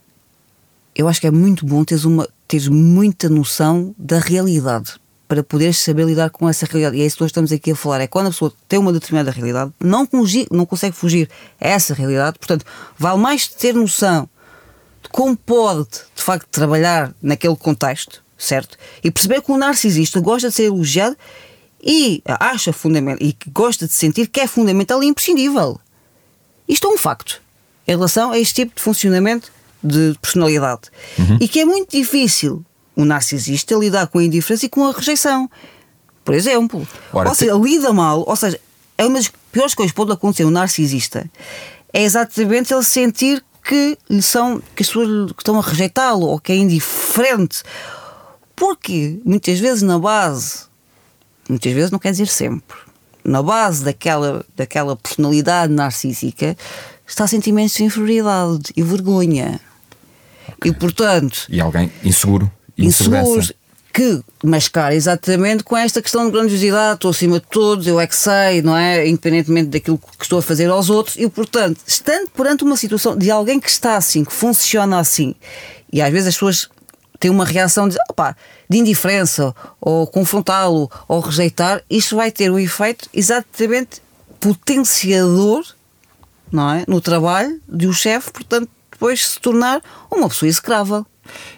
eu 0.95 1.09
acho 1.09 1.21
que 1.21 1.27
é 1.27 1.31
muito 1.31 1.67
bom 1.67 1.85
teres, 1.85 2.05
uma, 2.05 2.29
teres 2.49 2.69
muita 2.69 3.29
noção 3.29 3.95
da 3.99 4.19
realidade 4.19 5.02
para 5.33 5.43
poderes 5.43 5.79
saber 5.79 6.05
lidar 6.05 6.29
com 6.29 6.47
essa 6.47 6.67
realidade. 6.67 6.99
E 6.99 7.01
é 7.01 7.07
isso 7.07 7.17
que 7.17 7.23
nós 7.23 7.31
estamos 7.31 7.51
aqui 7.53 7.71
a 7.71 7.75
falar. 7.75 8.03
É 8.03 8.07
quando 8.07 8.27
a 8.27 8.31
pessoa 8.31 8.53
tem 8.69 8.79
uma 8.79 8.93
determinada 8.93 9.31
realidade, 9.31 9.73
não, 9.81 10.07
fugir, 10.07 10.47
não 10.51 10.67
consegue 10.67 10.95
fugir 10.95 11.27
a 11.59 11.69
essa 11.69 11.95
realidade, 11.95 12.39
portanto, 12.39 12.67
vale 12.99 13.19
mais 13.19 13.49
ter 13.49 13.73
noção 13.75 14.29
de 15.03 15.09
como 15.09 15.35
pode, 15.35 15.89
de 16.15 16.23
facto, 16.23 16.47
trabalhar 16.51 17.15
naquele 17.23 17.57
contexto, 17.57 18.23
certo? 18.37 18.77
E 19.03 19.11
perceber 19.11 19.41
que 19.41 19.51
o 19.51 19.57
narcisista 19.57 20.21
gosta 20.21 20.51
de 20.51 20.55
ser 20.55 20.65
elogiado 20.65 21.17
e 21.83 22.23
acha 22.27 22.71
fundamental 22.71 23.27
e 23.27 23.35
gosta 23.51 23.87
de 23.87 23.95
sentir 23.95 24.27
que 24.27 24.39
é 24.39 24.47
fundamental 24.47 25.03
e 25.03 25.07
imprescindível. 25.07 25.81
Isto 26.69 26.89
é 26.89 26.91
um 26.91 26.99
facto 26.99 27.41
em 27.89 27.93
relação 27.93 28.33
a 28.33 28.39
este 28.39 28.67
tipo 28.67 28.77
de 28.77 28.83
funcionamento 28.83 29.51
de 29.83 30.15
personalidade. 30.21 30.91
Uhum. 31.19 31.39
E 31.41 31.49
que 31.49 31.59
é 31.59 31.65
muito 31.65 31.91
difícil 31.91 32.63
o 32.97 33.05
narcisista 33.05 33.75
lidar 33.75 34.07
com 34.07 34.19
a 34.19 34.25
indiferença 34.25 34.67
e 34.67 34.69
com 34.69 34.87
a 34.87 34.93
rejeição. 34.93 35.51
Por 36.25 36.35
exemplo. 36.35 36.87
Ora, 37.13 37.29
ou 37.29 37.35
seja, 37.35 37.55
lida 37.55 37.93
mal, 37.93 38.25
ou 38.27 38.37
seja, 38.37 38.61
é 38.97 39.07
uma 39.07 39.19
das 39.19 39.33
piores 39.51 39.75
coisas 39.75 39.93
que 39.93 39.97
pode 39.97 40.13
acontecer 40.13 40.45
um 40.45 40.51
narcisista 40.51 41.29
é 41.93 42.03
exatamente 42.03 42.73
ele 42.73 42.83
sentir 42.83 43.45
que 43.63 43.97
lhe 44.09 44.23
são 44.23 44.61
que 44.75 44.83
as 44.83 44.89
pessoas 44.89 45.33
que 45.33 45.41
estão 45.41 45.59
a 45.59 45.63
rejeitá-lo 45.63 46.27
ou 46.27 46.41
que 46.41 46.53
é 46.53 46.57
indiferente. 46.57 47.63
Porque 48.57 49.21
muitas 49.25 49.59
vezes 49.59 49.83
na 49.83 49.99
base, 49.99 50.65
muitas 51.49 51.73
vezes 51.73 51.91
não 51.91 51.99
quer 51.99 52.11
dizer 52.13 52.29
sempre, 52.29 52.77
na 53.25 53.43
base 53.43 53.85
daquela, 53.85 54.45
daquela 54.57 54.97
personalidade 54.97 55.73
narcísica 55.73 56.57
está 57.07 57.27
sentimentos 57.27 57.75
de 57.75 57.85
inferioridade 57.85 58.73
e 58.77 58.83
vergonha. 58.83 59.61
Okay. 60.57 60.71
E 60.71 60.75
portanto. 60.75 61.47
E 61.49 61.61
alguém 61.61 61.93
inseguro. 62.03 62.51
Inseguro. 62.87 63.55
que 63.93 64.23
mascara 64.43 64.95
exatamente 64.95 65.63
com 65.63 65.77
esta 65.77 66.01
questão 66.01 66.25
de 66.25 66.33
grandiosidade, 66.33 66.95
estou 66.95 67.11
acima 67.11 67.39
de 67.39 67.47
todos, 67.47 67.87
eu 67.87 68.01
é 68.01 68.07
que 68.07 68.17
sei, 68.17 68.63
não 68.63 68.77
é? 68.77 69.07
Independentemente 69.07 69.69
daquilo 69.69 69.99
que 69.99 70.25
estou 70.25 70.39
a 70.39 70.43
fazer 70.43 70.71
aos 70.71 70.89
outros, 70.89 71.17
e 71.17 71.29
portanto, 71.29 71.81
estando 71.87 72.31
perante 72.31 72.65
uma 72.65 72.77
situação 72.77 73.17
de 73.17 73.31
alguém 73.31 73.61
que 73.61 73.69
está 73.69 73.97
assim, 73.97 74.25
que 74.25 74.33
funciona 74.33 74.99
assim, 74.99 75.35
e 75.93 76.01
às 76.01 76.11
vezes 76.11 76.29
as 76.29 76.35
pessoas 76.35 76.71
têm 77.21 77.31
uma 77.31 77.45
reação 77.45 77.87
de, 77.87 77.97
opa, 78.11 78.35
de 78.69 78.79
indiferença, 78.79 79.55
ou 79.79 80.07
confrontá-lo, 80.07 80.91
ou 81.07 81.21
rejeitar, 81.21 81.83
isto 81.91 82.17
vai 82.17 82.31
ter 82.31 82.51
o 82.51 82.55
um 82.55 82.59
efeito 82.59 83.11
exatamente 83.13 84.01
potenciador 84.41 85.65
não 86.53 86.71
é? 86.71 86.85
no 86.87 87.01
trabalho 87.01 87.61
de 87.67 87.87
o 87.87 87.93
chefe, 87.93 88.31
portanto, 88.31 88.69
depois 88.91 89.27
se 89.27 89.41
tornar 89.41 89.81
uma 90.11 90.29
pessoa 90.29 90.49
execrável. 90.49 91.07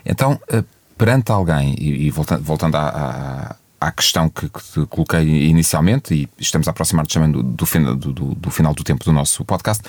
Então, 0.07 0.41
eh, 0.49 0.63
perante 1.05 1.31
alguém, 1.31 1.75
e, 1.79 2.07
e 2.07 2.11
voltando, 2.11 2.43
voltando 2.43 2.77
à, 2.77 3.57
à, 3.79 3.89
à, 3.89 3.93
questão 3.93 4.27
que, 4.27 4.49
que 4.49 4.87
coloquei 4.87 5.21
inicialmente, 5.21 6.15
e 6.15 6.29
estamos 6.39 6.67
a 6.67 6.71
aproximar-nos 6.71 7.13
também 7.13 7.31
do, 7.31 7.43
do, 7.43 8.13
do, 8.13 8.35
do, 8.35 8.51
final 8.51 8.73
do 8.73 8.83
tempo 8.83 9.05
do 9.05 9.13
nosso 9.13 9.45
podcast, 9.45 9.85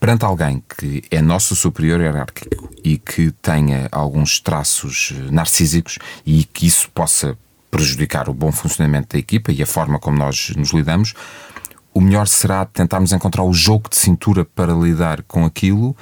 perante 0.00 0.24
alguém 0.24 0.64
que 0.78 1.04
é 1.10 1.20
nosso 1.20 1.54
superior 1.54 2.00
hierárquico 2.00 2.70
e 2.82 2.96
que 2.96 3.30
tenha 3.42 3.90
alguns 3.92 4.40
traços 4.40 5.12
narcísicos 5.30 5.98
e 6.24 6.44
que 6.44 6.66
isso 6.66 6.90
possa 6.92 7.36
prejudicar 7.70 8.30
o 8.30 8.32
bom 8.32 8.50
funcionamento 8.50 9.08
da 9.12 9.18
equipa 9.18 9.52
e 9.52 9.62
a 9.62 9.66
forma 9.66 9.98
como 9.98 10.16
nós 10.16 10.54
nos 10.56 10.70
lidamos, 10.70 11.12
o 11.92 12.00
melhor 12.00 12.26
será 12.26 12.64
tentarmos 12.64 13.12
encontrar 13.12 13.44
o 13.44 13.52
jogo 13.52 13.90
de 13.90 13.98
cintura 13.98 14.46
para 14.46 14.72
lidar 14.72 15.22
com 15.24 15.44
aquilo 15.44 15.94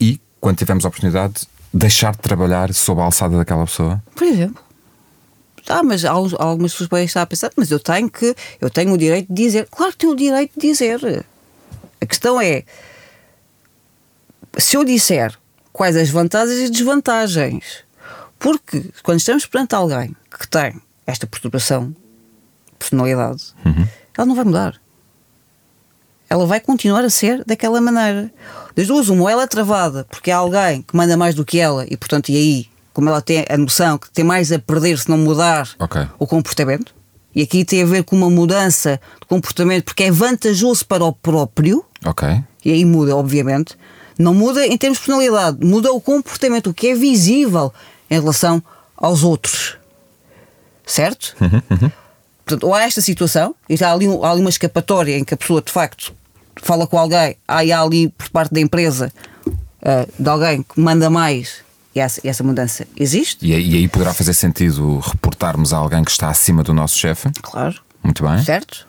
e, 0.00 0.18
quando 0.40 0.56
tivermos 0.56 0.86
a 0.86 0.88
oportunidade, 0.88 1.46
deixar 1.76 2.12
de 2.12 2.18
trabalhar 2.18 2.72
sob 2.72 3.00
a 3.00 3.04
alçada 3.04 3.36
daquela 3.36 3.64
pessoa? 3.66 4.02
Por 4.14 4.26
exemplo. 4.26 4.64
Ah, 5.68 5.82
mas 5.82 6.04
algumas 6.04 6.72
pessoas 6.72 6.88
podem 6.88 7.04
estar 7.06 7.22
a 7.22 7.26
pensar, 7.26 7.50
mas 7.56 7.70
eu 7.70 7.80
tenho 7.80 8.08
que, 8.08 8.34
eu 8.60 8.70
tenho 8.70 8.92
o 8.92 8.98
direito 8.98 9.26
de 9.28 9.42
dizer. 9.42 9.68
Claro 9.70 9.92
que 9.92 9.98
tenho 9.98 10.12
o 10.12 10.16
direito 10.16 10.52
de 10.58 10.68
dizer. 10.68 11.24
A 12.00 12.06
questão 12.06 12.40
é, 12.40 12.62
se 14.56 14.76
eu 14.76 14.84
disser 14.84 15.36
quais 15.72 15.96
as 15.96 16.08
vantagens 16.08 16.68
e 16.68 16.70
desvantagens, 16.70 17.84
porque 18.38 18.90
quando 19.02 19.18
estamos 19.18 19.44
perante 19.44 19.74
alguém 19.74 20.14
que 20.38 20.46
tem 20.46 20.80
esta 21.04 21.26
perturbação 21.26 21.90
de 21.90 21.96
personalidade, 22.78 23.54
uhum. 23.64 23.88
ela 24.16 24.26
não 24.26 24.36
vai 24.36 24.44
mudar 24.44 24.80
ela 26.28 26.46
vai 26.46 26.60
continuar 26.60 27.04
a 27.04 27.10
ser 27.10 27.44
daquela 27.44 27.80
maneira. 27.80 28.30
Das 28.74 28.86
duas, 28.86 29.08
uma, 29.08 29.30
ela 29.30 29.44
é 29.44 29.46
travada 29.46 30.06
porque 30.10 30.30
há 30.30 30.38
alguém 30.38 30.82
que 30.82 30.96
manda 30.96 31.16
mais 31.16 31.34
do 31.34 31.44
que 31.44 31.58
ela 31.58 31.86
e, 31.88 31.96
portanto, 31.96 32.28
e 32.28 32.36
aí, 32.36 32.66
como 32.92 33.08
ela 33.08 33.20
tem 33.20 33.44
a 33.48 33.56
noção 33.56 33.98
que 33.98 34.10
tem 34.10 34.24
mais 34.24 34.52
a 34.52 34.58
perder 34.58 34.98
se 34.98 35.08
não 35.08 35.18
mudar 35.18 35.68
okay. 35.78 36.06
o 36.18 36.26
comportamento, 36.26 36.94
e 37.34 37.42
aqui 37.42 37.64
tem 37.64 37.82
a 37.82 37.86
ver 37.86 38.02
com 38.02 38.16
uma 38.16 38.30
mudança 38.30 39.00
de 39.20 39.26
comportamento 39.26 39.84
porque 39.84 40.04
é 40.04 40.10
vantajoso 40.10 40.86
para 40.86 41.04
o 41.04 41.12
próprio, 41.12 41.84
okay. 42.04 42.42
e 42.64 42.72
aí 42.72 42.84
muda, 42.84 43.14
obviamente. 43.14 43.76
Não 44.18 44.32
muda 44.32 44.66
em 44.66 44.78
termos 44.78 44.98
de 44.98 45.04
personalidade, 45.04 45.58
muda 45.64 45.92
o 45.92 46.00
comportamento, 46.00 46.70
o 46.70 46.74
que 46.74 46.88
é 46.88 46.94
visível 46.94 47.70
em 48.10 48.18
relação 48.18 48.62
aos 48.96 49.22
outros. 49.22 49.76
Certo? 50.86 51.36
Uhum, 51.40 51.62
uhum. 51.70 51.90
Portanto, 52.46 52.64
ou 52.64 52.72
há 52.72 52.84
esta 52.84 53.00
situação, 53.00 53.56
e 53.68 53.74
há 53.82 53.92
ali, 53.92 54.06
há 54.22 54.30
ali 54.30 54.40
uma 54.40 54.50
escapatória 54.50 55.18
em 55.18 55.24
que 55.24 55.34
a 55.34 55.36
pessoa 55.36 55.60
de 55.60 55.72
facto 55.72 56.14
fala 56.62 56.86
com 56.86 56.96
alguém, 56.96 57.36
há 57.46 57.58
ali 57.82 58.08
por 58.08 58.30
parte 58.30 58.54
da 58.54 58.60
empresa 58.60 59.12
uh, 59.46 60.22
de 60.22 60.28
alguém 60.28 60.62
que 60.62 60.80
manda 60.80 61.10
mais 61.10 61.66
e 61.92 61.98
essa, 61.98 62.20
essa 62.22 62.44
mudança 62.44 62.86
existe. 62.96 63.44
E, 63.44 63.50
e, 63.50 63.76
aí 63.76 63.88
poderá 63.88 64.14
fazer 64.14 64.32
sentido 64.32 64.98
reportarmos 64.98 65.72
a 65.72 65.78
alguém 65.78 66.04
que 66.04 66.10
está 66.10 66.28
acima 66.28 66.62
do 66.62 66.72
nosso 66.72 66.96
chefe? 66.96 67.30
Claro. 67.42 67.74
Muito 68.00 68.22
bem. 68.22 68.44
Certo? 68.44 68.86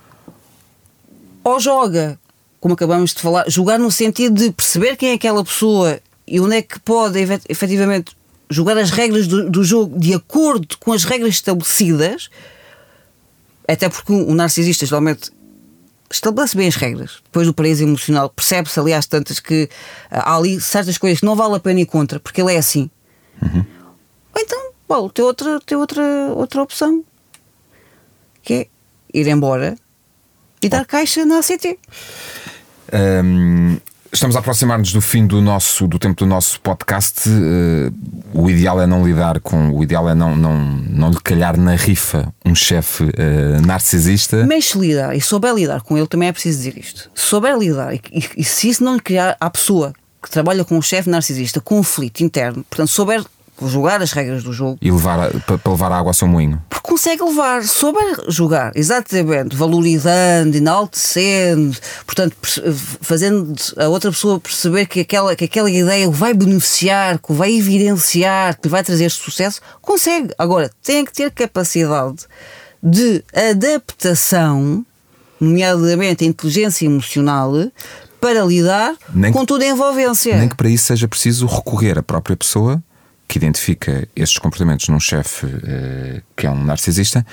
Ou 1.43 1.59
joga, 1.59 2.19
como 2.59 2.75
acabamos 2.75 3.13
de 3.13 3.21
falar, 3.21 3.49
jogar 3.49 3.79
no 3.79 3.89
sentido 3.89 4.35
de 4.35 4.51
perceber 4.51 4.97
quem 4.97 5.11
é 5.11 5.13
aquela 5.13 5.43
pessoa 5.43 5.99
e 6.27 6.39
onde 6.39 6.57
é 6.57 6.61
que 6.61 6.79
pode 6.81 7.17
efetivamente 7.49 8.15
jogar 8.49 8.77
as 8.77 8.91
regras 8.91 9.25
do, 9.25 9.49
do 9.49 9.63
jogo 9.63 9.97
de 9.97 10.13
acordo 10.13 10.77
com 10.77 10.91
as 10.91 11.03
regras 11.05 11.35
estabelecidas 11.35 12.29
até 13.67 13.89
porque 13.89 14.13
o 14.13 14.33
narcisista 14.33 14.85
geralmente 14.85 15.31
estabelece 16.09 16.55
bem 16.55 16.67
as 16.67 16.75
regras. 16.75 17.19
Depois 17.23 17.47
do 17.47 17.53
paraíso 17.53 17.83
emocional, 17.83 18.29
percebe-se, 18.29 18.79
aliás, 18.79 19.05
tantas 19.05 19.39
que 19.39 19.69
ah, 20.09 20.31
há 20.31 20.37
ali 20.37 20.59
certas 20.61 20.97
coisas 20.97 21.19
que 21.19 21.25
não 21.25 21.35
vale 21.35 21.55
a 21.55 21.59
pena 21.59 21.81
ir 21.81 21.85
contra, 21.85 22.19
porque 22.19 22.41
ele 22.41 22.53
é 22.53 22.57
assim. 22.57 22.89
Uhum. 23.41 23.65
Ou 24.33 24.41
então, 24.41 24.71
Paulo, 24.87 25.09
tem 25.09 25.25
outra, 25.25 25.59
tem 25.65 25.77
outra, 25.77 26.03
outra 26.33 26.61
opção, 26.61 27.03
que 28.41 28.53
é 28.53 28.67
ir 29.13 29.27
embora 29.27 29.75
e 30.61 30.69
dar 30.69 30.85
caixa 30.85 31.25
na 31.25 31.39
ACT. 31.39 31.77
Um, 32.93 33.77
Estamos 34.17 34.35
a 34.35 34.39
aproximar-nos 34.39 34.91
do 34.91 34.99
fim 34.99 35.27
do 35.27 35.43
nosso 35.43 35.87
do 35.87 35.99
tempo 35.99 36.15
do 36.15 36.25
nosso 36.25 36.59
podcast. 36.61 37.29
Uh, 37.29 37.93
o 38.33 38.49
ideal 38.49 38.81
é 38.81 38.87
não 38.87 39.05
lidar 39.05 39.39
com, 39.39 39.69
o 39.69 39.83
ideal 39.83 40.09
é 40.09 40.15
não 40.15 40.35
não 40.35 40.57
não 40.57 41.11
lhe 41.11 41.19
calhar 41.23 41.55
na 41.55 41.75
rifa 41.75 42.33
um 42.43 42.55
chefe 42.55 43.03
uh, 43.03 43.61
narcisista. 43.63 44.43
Mas 44.47 44.69
se 44.69 44.79
lidar 44.79 45.15
e 45.15 45.21
souber 45.21 45.53
lidar 45.53 45.81
com 45.81 45.95
ele 45.95 46.07
também 46.07 46.29
é 46.29 46.31
preciso 46.31 46.57
dizer 46.57 46.79
isto. 46.79 47.11
Souber 47.13 47.55
lidar 47.55 47.93
e, 47.93 48.01
e, 48.11 48.27
e 48.37 48.43
se 48.43 48.67
isso 48.67 48.83
não 48.83 48.95
lhe 48.95 49.01
criar 49.01 49.37
à 49.39 49.51
pessoa 49.51 49.93
que 50.19 50.31
trabalha 50.31 50.65
com 50.65 50.75
um 50.75 50.81
chefe 50.81 51.11
narcisista 51.11 51.61
conflito 51.61 52.21
interno, 52.21 52.65
portanto 52.67 52.89
souber 52.89 53.23
jogar 53.65 54.01
as 54.01 54.11
regras 54.11 54.43
do 54.43 54.53
jogo. 54.53 54.77
E 54.81 54.91
levar 54.91 55.29
para 55.41 55.71
levar 55.71 55.91
a 55.91 55.97
água 55.97 56.09
ao 56.09 56.13
seu 56.13 56.27
moinho. 56.27 56.61
Porque 56.69 56.87
consegue 56.87 57.23
levar, 57.23 57.63
souber 57.63 58.17
jogar, 58.27 58.71
exatamente, 58.75 59.55
valorizando, 59.55 60.55
enaltecendo, 60.55 61.77
portanto, 62.05 62.35
fazendo 63.01 63.55
a 63.77 63.87
outra 63.87 64.11
pessoa 64.11 64.39
perceber 64.39 64.85
que 64.85 65.01
aquela, 65.01 65.35
que 65.35 65.45
aquela 65.45 65.69
ideia 65.69 66.07
o 66.07 66.11
vai 66.11 66.33
beneficiar, 66.33 67.19
que 67.19 67.31
o 67.31 67.35
vai 67.35 67.53
evidenciar, 67.53 68.59
que 68.59 68.67
vai 68.67 68.83
trazer 68.83 69.09
sucesso, 69.09 69.61
consegue. 69.81 70.33
Agora, 70.37 70.71
tem 70.83 71.03
que 71.03 71.13
ter 71.13 71.31
capacidade 71.31 72.25
de 72.81 73.23
adaptação, 73.33 74.85
nomeadamente 75.39 76.23
a 76.23 76.27
inteligência 76.27 76.85
emocional, 76.85 77.53
para 78.19 78.43
lidar 78.43 78.95
nem 79.13 79.31
com 79.31 79.41
que, 79.41 79.45
toda 79.45 79.63
a 79.63 79.67
envolvência. 79.67 80.37
Nem 80.37 80.49
que 80.49 80.55
para 80.55 80.69
isso 80.69 80.85
seja 80.85 81.07
preciso 81.07 81.45
recorrer 81.45 81.97
à 81.97 82.03
própria 82.03 82.35
pessoa 82.35 82.81
que 83.27 83.37
identifica 83.37 84.07
esses 84.15 84.37
comportamentos 84.37 84.87
num 84.87 84.99
chefe 84.99 85.45
uh, 85.45 86.21
que 86.35 86.47
é 86.47 86.51
um 86.51 86.63
narcisista, 86.63 87.25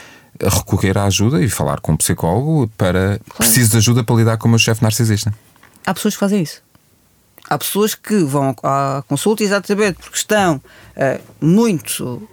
recorrer 0.42 0.98
à 0.98 1.04
ajuda 1.04 1.42
e 1.42 1.48
falar 1.48 1.80
com 1.80 1.92
um 1.92 1.96
psicólogo 1.96 2.68
para 2.76 3.18
claro. 3.18 3.22
preciso 3.38 3.70
de 3.70 3.76
ajuda 3.76 4.02
para 4.02 4.16
lidar 4.16 4.36
com 4.36 4.48
o 4.48 4.50
meu 4.50 4.58
chefe 4.58 4.82
narcisista. 4.82 5.32
Há 5.86 5.94
pessoas 5.94 6.14
que 6.14 6.20
fazem 6.20 6.42
isso. 6.42 6.62
Há 7.48 7.58
pessoas 7.58 7.94
que 7.94 8.16
vão 8.24 8.54
à 8.62 9.04
consulta 9.06 9.44
exatamente 9.44 9.98
porque 10.00 10.16
estão 10.16 10.56
uh, 10.56 11.44
muito. 11.44 12.28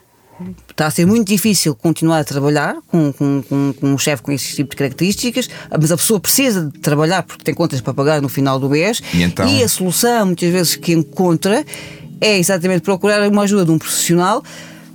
Está 0.71 0.87
a 0.87 0.91
ser 0.91 1.05
muito 1.05 1.27
difícil 1.27 1.75
continuar 1.75 2.19
a 2.19 2.23
trabalhar 2.23 2.75
com, 2.87 3.13
com, 3.13 3.43
com, 3.47 3.73
com 3.79 3.93
um 3.93 3.97
chefe 3.97 4.23
com 4.23 4.31
esse 4.31 4.55
tipo 4.55 4.71
de 4.71 4.75
características, 4.77 5.47
mas 5.79 5.91
a 5.91 5.97
pessoa 5.97 6.19
precisa 6.19 6.65
de 6.65 6.79
trabalhar 6.79 7.21
porque 7.21 7.43
tem 7.43 7.53
contas 7.53 7.79
para 7.79 7.93
pagar 7.93 8.23
no 8.23 8.29
final 8.29 8.59
do 8.59 8.67
mês 8.67 9.03
e, 9.13 9.21
então... 9.21 9.47
e 9.47 9.61
a 9.61 9.67
solução, 9.67 10.25
muitas 10.25 10.49
vezes, 10.49 10.75
que 10.75 10.93
encontra 10.93 11.63
é 12.21 12.37
exatamente 12.37 12.81
procurar 12.81 13.27
uma 13.27 13.41
ajuda 13.43 13.65
de 13.65 13.71
um 13.71 13.79
profissional 13.79 14.43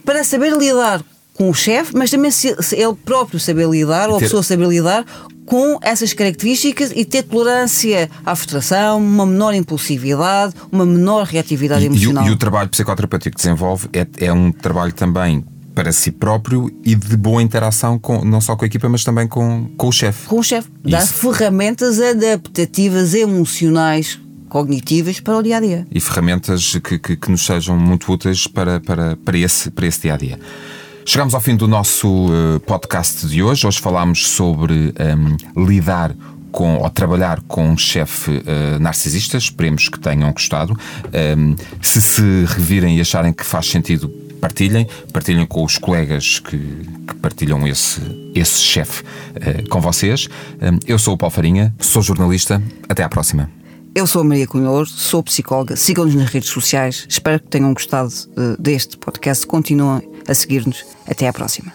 para 0.04 0.22
saber 0.22 0.56
lidar 0.56 1.04
com 1.34 1.50
o 1.50 1.54
chefe, 1.54 1.94
mas 1.94 2.10
também 2.10 2.30
se, 2.30 2.56
se 2.62 2.76
ele 2.76 2.94
próprio 2.94 3.38
saber 3.38 3.68
lidar, 3.68 4.08
ou 4.08 4.16
a 4.16 4.20
pessoa 4.20 4.42
saber 4.42 4.68
lidar 4.68 5.04
com 5.44 5.78
essas 5.82 6.12
características 6.12 6.92
e 6.94 7.04
ter 7.04 7.22
tolerância 7.22 8.10
à 8.24 8.34
frustração, 8.34 8.98
uma 8.98 9.26
menor 9.26 9.54
impulsividade, 9.54 10.54
uma 10.72 10.86
menor 10.86 11.24
reatividade 11.24 11.82
e, 11.82 11.86
emocional. 11.86 12.24
E 12.24 12.28
o, 12.28 12.30
e 12.30 12.34
o, 12.34 12.36
trabalho 12.36 12.68
psicoterapêutico 12.68 13.36
que 13.36 13.42
desenvolve 13.42 13.88
é, 13.92 14.06
é 14.26 14.32
um 14.32 14.50
trabalho 14.50 14.92
também 14.92 15.44
para 15.74 15.92
si 15.92 16.10
próprio 16.10 16.70
e 16.82 16.94
de 16.94 17.16
boa 17.18 17.42
interação 17.42 17.98
com, 17.98 18.24
não 18.24 18.40
só 18.40 18.56
com 18.56 18.64
a 18.64 18.66
equipa, 18.66 18.88
mas 18.88 19.04
também 19.04 19.28
com, 19.28 19.68
com 19.76 19.88
o 19.88 19.92
chefe. 19.92 20.26
Com 20.26 20.38
o 20.38 20.42
chefe. 20.42 20.68
Dar 20.82 21.06
ferramentas 21.06 22.00
adaptativas 22.00 23.12
emocionais 23.12 24.18
cognitivas 24.56 25.20
para 25.20 25.36
o 25.36 25.42
dia 25.42 25.58
a 25.58 25.60
dia. 25.60 25.86
E 25.92 26.00
ferramentas 26.00 26.78
que, 26.82 26.98
que, 26.98 27.14
que 27.14 27.30
nos 27.30 27.44
sejam 27.44 27.76
muito 27.76 28.10
úteis 28.10 28.46
para, 28.46 28.80
para, 28.80 29.14
para, 29.14 29.36
esse, 29.36 29.70
para 29.70 29.86
esse 29.86 30.00
dia 30.00 30.14
a 30.14 30.16
dia. 30.16 30.40
Chegamos 31.04 31.34
ao 31.34 31.42
fim 31.42 31.54
do 31.54 31.68
nosso 31.68 32.08
uh, 32.08 32.58
podcast 32.60 33.26
de 33.26 33.42
hoje. 33.42 33.66
Hoje 33.66 33.78
falámos 33.78 34.26
sobre 34.26 34.72
um, 34.72 34.92
ehm, 34.98 35.68
lidar 35.68 36.14
com, 36.50 36.78
ou 36.78 36.88
trabalhar 36.88 37.42
com 37.42 37.68
um 37.68 37.76
chefe 37.76 38.30
uh, 38.30 38.78
narcisista. 38.80 39.36
Esperemos 39.36 39.90
que 39.90 40.00
tenham 40.00 40.32
gostado. 40.32 40.72
Um, 40.72 40.78
ehm, 41.12 41.54
se 41.82 42.00
se 42.00 42.22
revirem 42.46 42.96
e 42.96 43.00
acharem 43.02 43.34
que 43.34 43.44
faz 43.44 43.66
sentido, 43.66 44.08
partilhem. 44.40 44.86
Partilhem 45.12 45.44
com 45.44 45.64
os 45.64 45.76
colegas 45.76 46.38
que, 46.38 46.56
que 46.56 47.14
partilham 47.20 47.68
esse, 47.68 48.00
esse 48.34 48.62
chefe 48.62 49.02
uh, 49.02 49.68
com 49.68 49.82
vocês. 49.82 50.28
Um, 50.62 50.66
ehm, 50.66 50.78
eu 50.86 50.98
sou 50.98 51.12
o 51.12 51.18
Paulo 51.18 51.34
Farinha, 51.34 51.74
sou 51.78 52.00
jornalista. 52.00 52.62
Até 52.88 53.02
à 53.02 53.08
próxima. 53.10 53.50
Eu 53.96 54.06
sou 54.06 54.20
a 54.20 54.24
Maria 54.24 54.46
Cunhor, 54.46 54.86
sou 54.86 55.22
psicóloga. 55.22 55.74
Sigam-nos 55.74 56.14
nas 56.14 56.28
redes 56.28 56.50
sociais. 56.50 57.06
Espero 57.08 57.40
que 57.40 57.48
tenham 57.48 57.72
gostado 57.72 58.10
uh, 58.36 58.60
deste 58.60 58.94
podcast. 58.98 59.46
Continuem 59.46 60.06
a 60.28 60.34
seguir-nos. 60.34 60.84
Até 61.06 61.26
à 61.26 61.32
próxima. 61.32 61.72